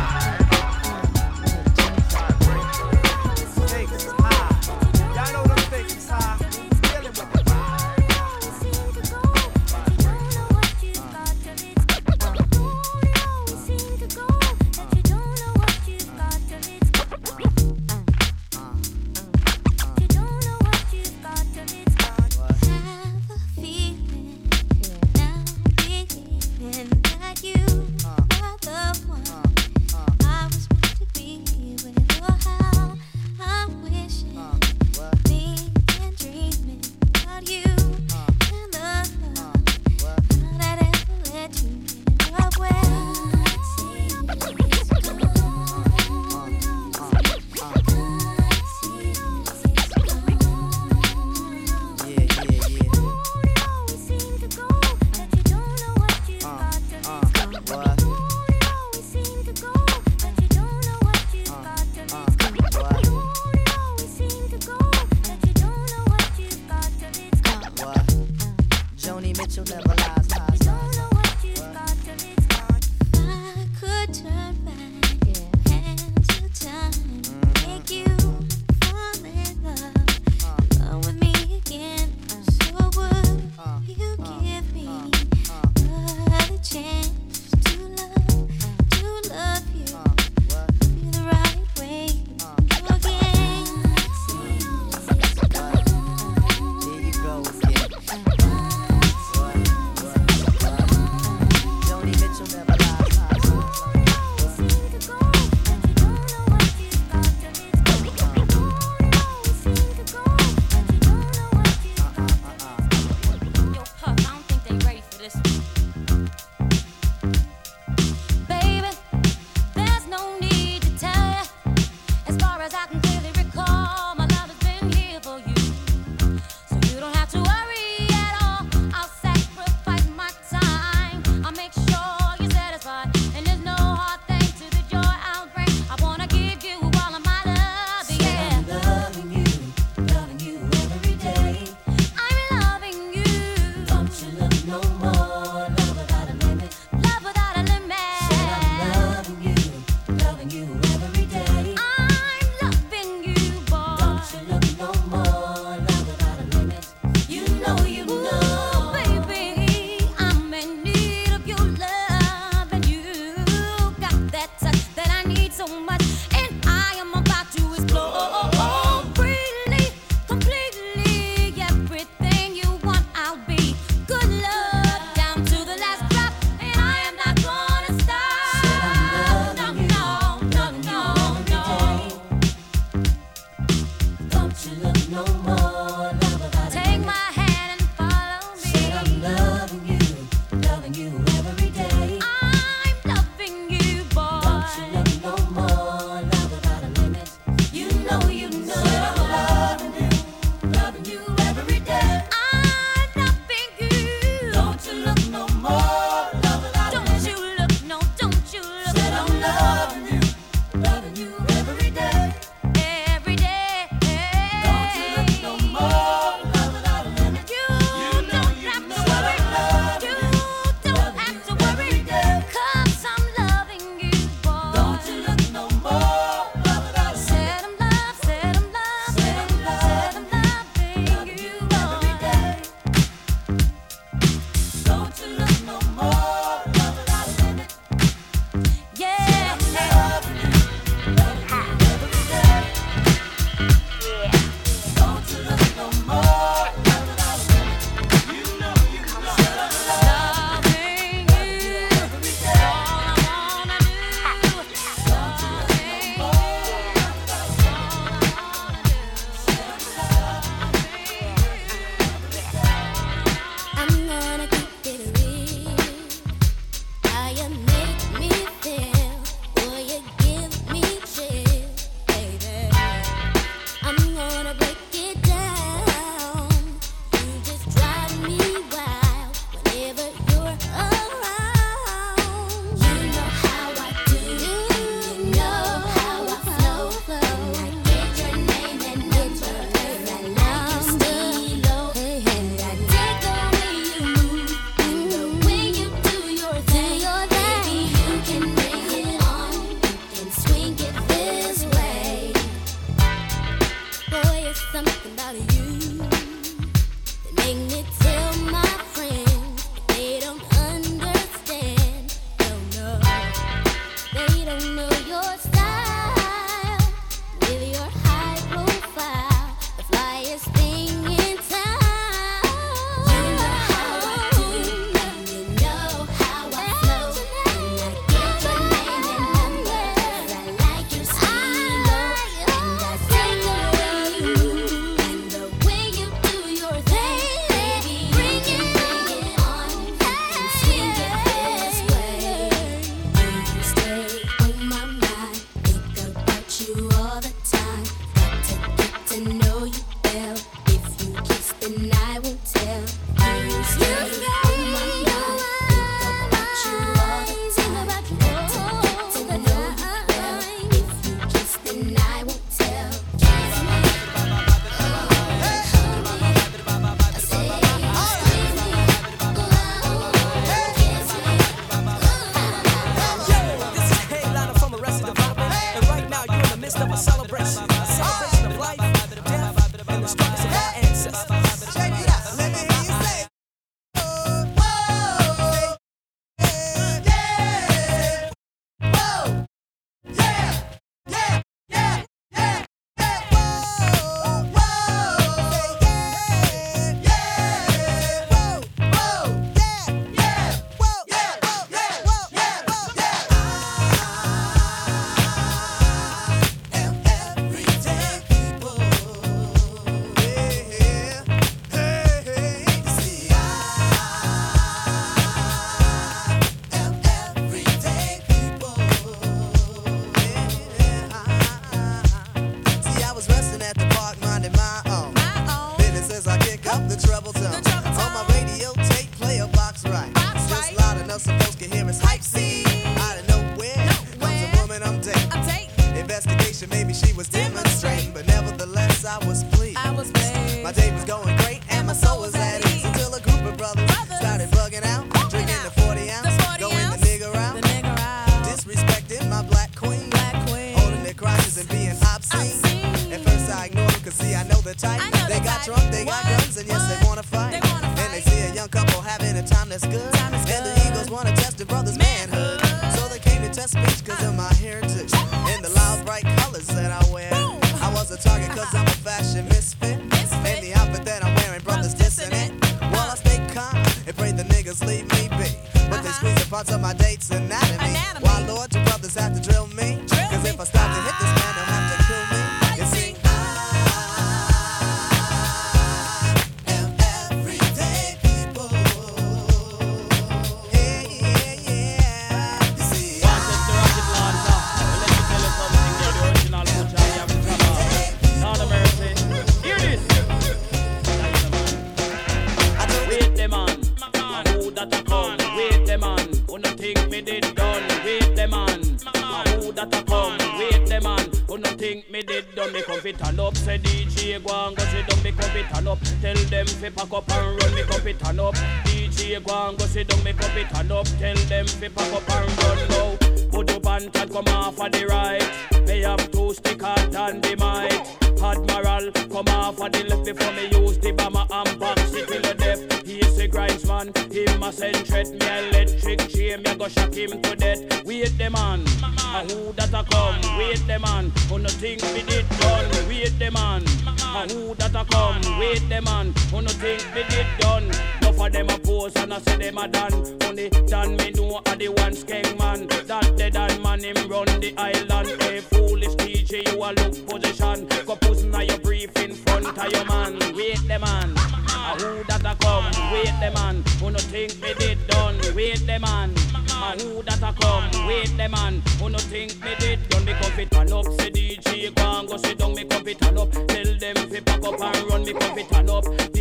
[556.88, 557.88] DJ, you a look position.
[558.06, 560.38] Go pussy now your brief in front of your man.
[560.56, 561.34] Wait the man.
[561.36, 563.12] A who that a come?
[563.12, 563.84] Wait the man.
[564.00, 565.38] Who no think me did done?
[565.56, 566.34] Wait the man.
[566.56, 568.08] A who that a come?
[568.08, 568.82] Wait the man.
[569.00, 570.26] Who no think me did done?
[570.26, 571.06] Me come fit turn up.
[571.06, 572.74] Say DJ go and go sit down.
[572.74, 573.52] Me come fit turn up.
[573.52, 575.24] Tell them fi pack up and run.
[575.24, 576.37] Me come fit turn up.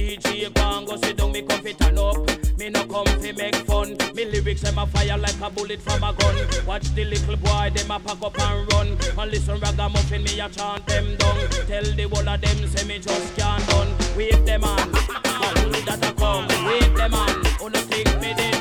[4.87, 6.37] Fire like a bullet from a gun.
[6.67, 8.89] Watch the little boy them a pack up and run.
[9.19, 11.49] And listen ragamuffin me a chant them down.
[11.67, 13.89] Tell the whole of them say me just can't done.
[14.17, 14.79] Wait them on.
[14.79, 16.47] A who that a come?
[16.67, 17.45] Wait them on.
[17.61, 18.56] Who think me did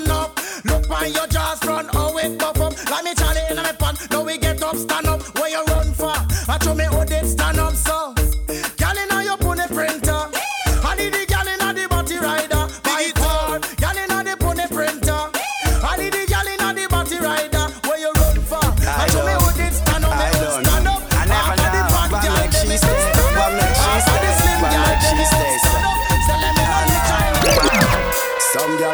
[0.00, 0.32] maximum now.
[0.64, 2.90] Look on your jaws front, oh it buff up.
[2.90, 3.96] Like me Charlie inna me pan.
[4.10, 5.22] Now we get up, stand up.
[5.38, 6.12] Where you run for?
[6.48, 7.69] I show me how they stand up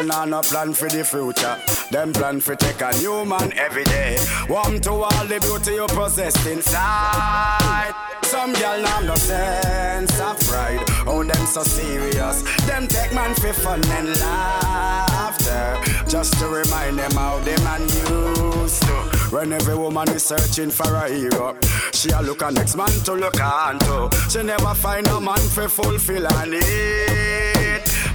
[0.07, 1.57] No plan for the future.
[1.91, 4.17] Them plan for take a new man every day.
[4.49, 7.93] Warm to all the beauty you possess inside.
[8.23, 10.85] Some girl nah no sense of pride.
[11.09, 12.43] Oh, them so serious.
[12.67, 15.77] Them take man for fun and laughter.
[16.09, 18.95] Just to remind them how the man used to.
[19.35, 21.57] When every woman is searching for a hero,
[21.93, 24.09] she a look a next man to look on to.
[24.31, 27.36] She never find a man for fulfill her need.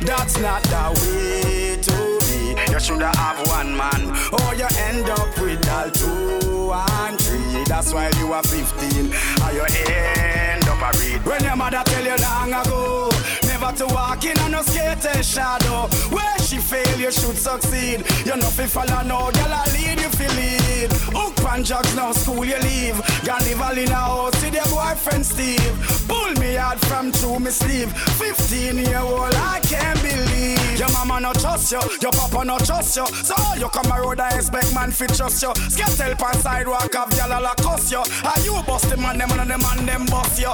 [0.01, 2.71] That's not the way to be.
[2.71, 7.63] You shoulda have one man, or you end up with all two and three.
[7.65, 9.13] That's why you are 15,
[9.45, 11.25] or you end up a read.
[11.25, 13.09] When your mother tell you long ago,
[13.71, 15.87] never to walk in on no skater shadow.
[16.09, 18.03] Where she fail, you should succeed.
[18.25, 20.91] You know fi follow no girl, I lead you fi lead.
[21.13, 22.99] Hook pan jugs now school you leave.
[23.25, 26.05] Gone live all in a house with your boyfriend Steve.
[26.07, 27.91] Pull me out from through me sleeve.
[27.91, 30.79] 15 year old, I can't believe.
[30.79, 33.05] Your mama no trust you, your papa no trust you.
[33.07, 35.53] So you come a road I expect man fi trust you.
[35.69, 37.99] Scat help on sidewalk have y'all cuss you.
[37.99, 40.51] Are you bust the man them and the man them bust you?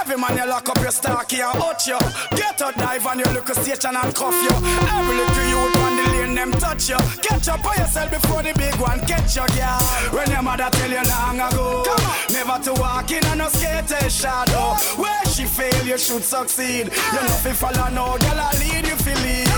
[0.00, 1.98] Every man you lock up your stocky and hurt you.
[2.36, 4.50] Get to dive on your local station and cuff you.
[4.50, 6.98] Every little youth on the lane, them touch you.
[7.22, 9.78] Catch up on yourself before the big one catch you, girl.
[10.10, 11.86] When your mother tell you long ago,
[12.34, 14.74] never to walk in on no skater shadow.
[14.98, 16.90] Where she fail, you should succeed.
[16.90, 19.48] You know fi follow no girl, I lead you fi lead.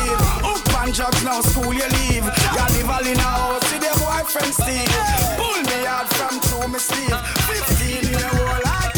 [0.44, 2.28] Up and drugs now, school you leave.
[2.28, 4.92] You live all in a house with your boyfriend Steve.
[5.40, 7.16] Pull me out from through me sleeve.
[7.48, 8.89] 15 year old, I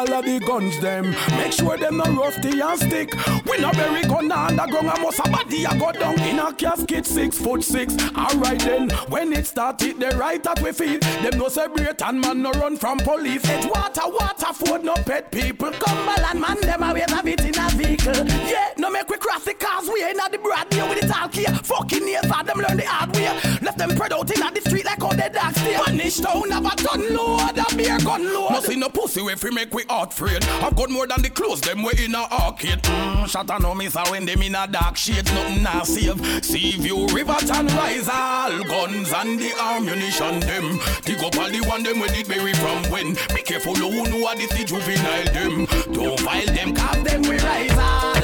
[0.00, 1.10] all of the guns them?
[1.36, 3.14] Make sure them no rusty and stick.
[3.44, 7.04] We no bury gun underground and most a body a go down in a casket
[7.04, 7.94] six foot six.
[8.16, 11.02] Alright then, when it started, it the right at we feet.
[11.02, 13.42] Them no separate and man no run from police.
[13.44, 15.70] It's water, water, food, no pet people.
[15.72, 18.26] Cumberland man, them always have it in a vehicle.
[18.48, 21.14] Yeah, no make we cross the cars we ain't at the broad here with it
[21.14, 21.52] all clear.
[21.62, 23.28] Fucking neighbor, them learn the hard way.
[23.60, 25.74] Left them spread out in the street like they dark stay.
[25.74, 28.50] Punish town have a gun load, a beer gun load.
[28.50, 30.44] No see no pussy if we make we heart afraid.
[30.62, 32.82] I've got more than the clothes them we in a arcade.
[32.82, 36.44] Mm, shut no miss a when them in a dark shades, nothing na save.
[36.44, 40.80] See view river and rise all guns and the ammunition them.
[41.04, 43.14] Dig up all the one them where did bury from when.
[43.34, 45.66] Be careful who know what this the juvenile them.
[45.92, 48.19] Don't file them, cause them we rise all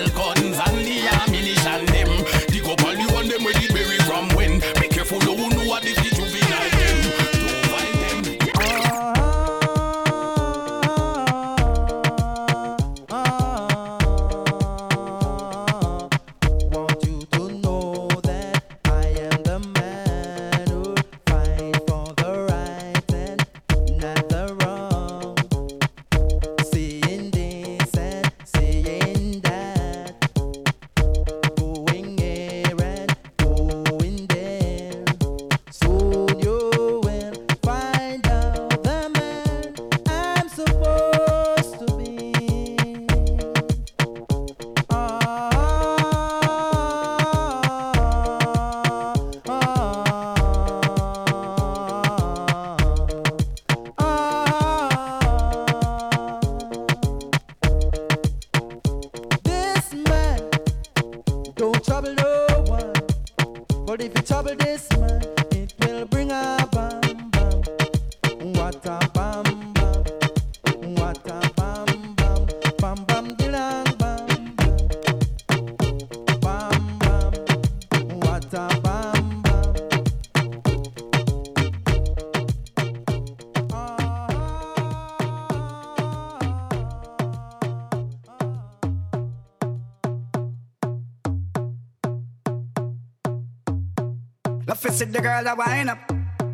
[94.97, 95.99] see the girls a wine up.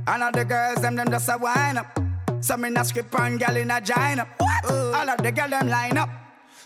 [0.09, 1.99] All of the girls them them just a wine up.
[2.41, 4.29] Some in a script and gal in a join up.
[4.41, 6.09] All of the girls them line up.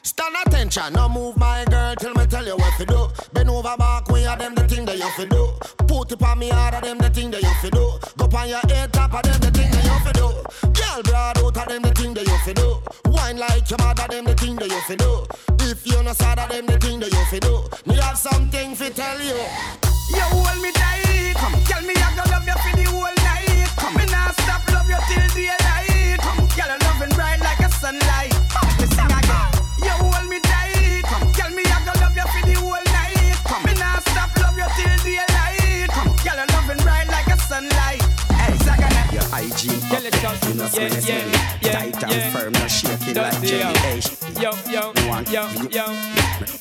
[0.02, 3.08] Stand attention, no move my girl till me tell you what to do.
[3.34, 5.52] Bend over back way of them the thing that you fi do.
[5.86, 7.98] Put it on me of them the thing that you fi do.
[8.16, 10.28] Go on your head top of them the thing that you fi do.
[10.72, 12.80] Girl broad out of them the thing that you fi do.
[13.10, 15.26] Wine like your mother them the thing that you fi do.
[15.60, 17.64] If you no sad of them the thing that you fi do.
[17.84, 19.95] Me have something fi tell you.
[20.08, 21.34] You hold me tight.
[21.36, 23.68] Come, tell me I gonna love you for the whole night.
[23.76, 26.18] Come, me nah stop love you till daylight.
[26.20, 28.32] Come, girl, I'm loving bright like a sunlight.
[28.78, 29.50] Sing again.
[29.82, 31.02] You hold me tight.
[31.04, 33.36] Come, tell me I gonna love you for the whole night.
[33.44, 35.90] Come, me nah stop love you till daylight.
[35.90, 38.02] Come, girl, I'm loving bright like a sunlight.
[38.38, 38.54] Hey,
[39.12, 39.82] Your hygiene
[40.26, 41.30] up, you know smell it, smell.
[41.72, 44.02] Tight and firm, no shaking like jelly.
[44.40, 45.46] Yo, yo, One, yo,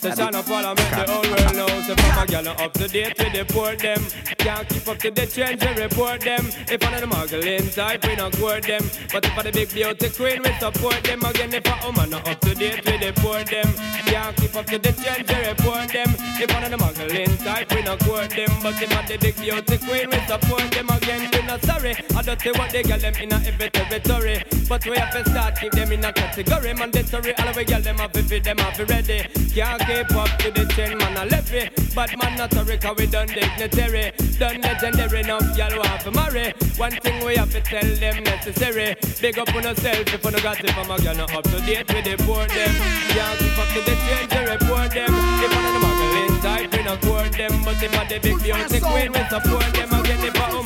[0.03, 0.09] yo.
[0.09, 3.17] The son of parliament, the whole world knows if I'm a gal up to date
[3.17, 4.01] with deport them.
[4.37, 6.45] Can't keep up to the trends, we report them.
[6.67, 8.83] If one of the muggling type, we not court them.
[9.11, 11.23] But if I the big beauty queen, we support them.
[11.23, 13.67] Again, if a woman not up to date, we deport them.
[14.05, 16.09] Can't keep up to the trends, we report them.
[16.37, 18.51] If one of the muggling type, we not court them.
[18.61, 20.89] But if I the big beauty queen, we support them.
[20.89, 21.95] Again, we not sorry.
[22.15, 24.43] I don't say what they get them in a every territory.
[24.67, 26.73] But we have to start keep them in a category.
[26.73, 29.23] Mandatory, all we get them have to fit them have to ready.
[29.55, 31.71] Can't keep up to the trend, man, I left it.
[31.93, 34.11] But man, not sorry, cause we done dignitary.
[34.37, 36.53] Done legendary enough, y'all want to marry.
[36.77, 38.95] One thing we have to tell them necessary.
[39.21, 41.59] Big up on yourself if you no got it from a girl, not up to
[41.61, 42.73] date with the poor them.
[43.13, 45.11] Can't keep up to the trend, to report them.
[45.43, 47.53] If one of the muggling type, we not court them.
[47.63, 49.93] But if I the big beauty queen, we support them.
[49.93, 50.64] Again, if a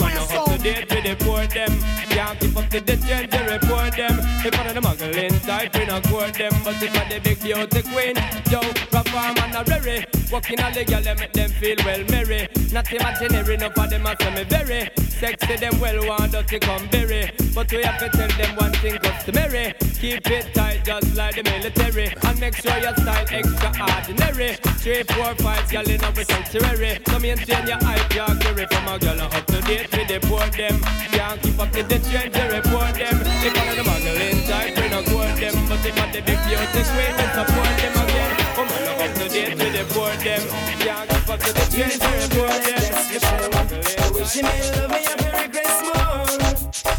[0.61, 1.71] date with the poor them.
[2.09, 4.19] Can't keep up to the trend, to report them.
[4.45, 6.53] If one of the muggling type, we not court them.
[6.63, 8.15] But if I the big beauty queen,
[8.51, 8.61] yo,
[8.91, 10.05] perform and a rary.
[10.31, 12.47] Walking all the girl, they make them feel well merry.
[12.71, 14.89] Not imaginary, enough of them a say me very.
[15.19, 17.31] Sexy them well want dirty come berry.
[17.53, 19.73] But we have to tell them one thing customary.
[19.99, 22.13] Keep it tight just like the military.
[22.23, 24.55] And make sure your style extraordinary.
[24.79, 26.99] Three, four, five girl in a sanctuary.
[27.05, 30.79] So maintain your eye jaggery from a girl up to date with the poor them.
[31.11, 33.17] Can't keep up to the trend to report them.
[33.19, 35.55] One of the muggling type, we don't court them.
[35.67, 38.31] But if I the big beauty queen, we support them again.
[38.55, 40.43] Come on, up to date with the poor them.
[40.79, 42.99] Can't keep up to the trend to report them.
[43.19, 46.29] One of the Wish she may love me a very Christmas.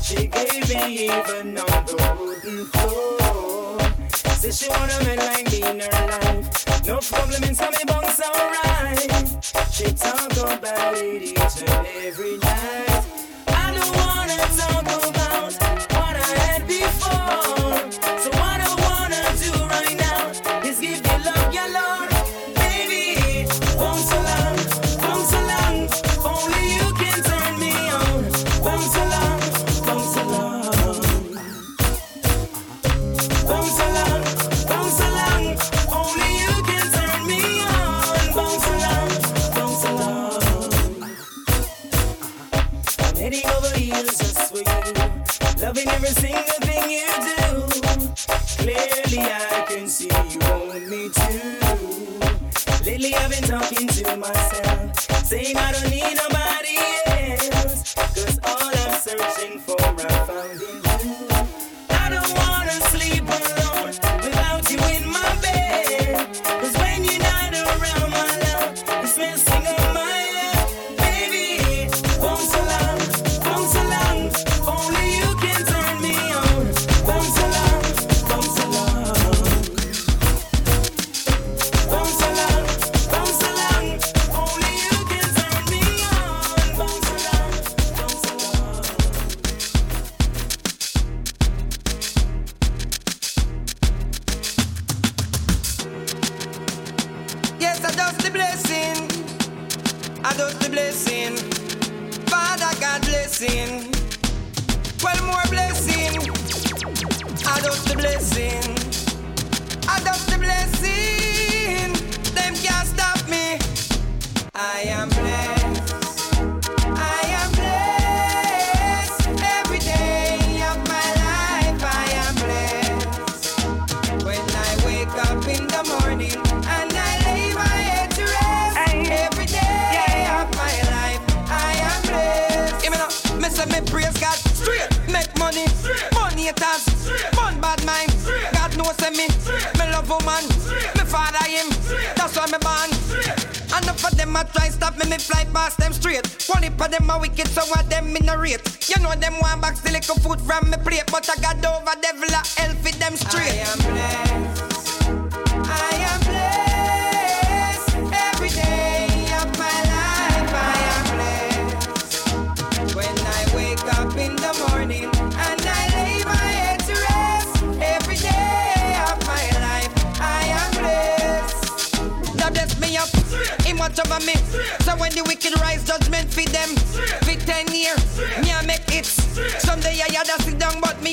[0.02, 3.78] She gave me even on the wooden floor.
[4.14, 6.86] Said she want a man like me in her life.
[6.86, 8.20] No problem in some bunks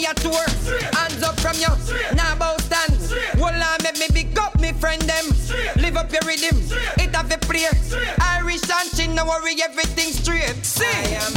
[0.09, 0.45] a tour.
[0.93, 1.67] Hands up from you,
[2.15, 2.95] now about stand.
[3.39, 5.25] Well, I make me big up me friend them.
[5.77, 6.57] Live up your rhythm,
[6.97, 7.71] it have a prayer.
[8.21, 10.55] Irish and chin, no worry, everything straight.
[10.65, 11.36] See.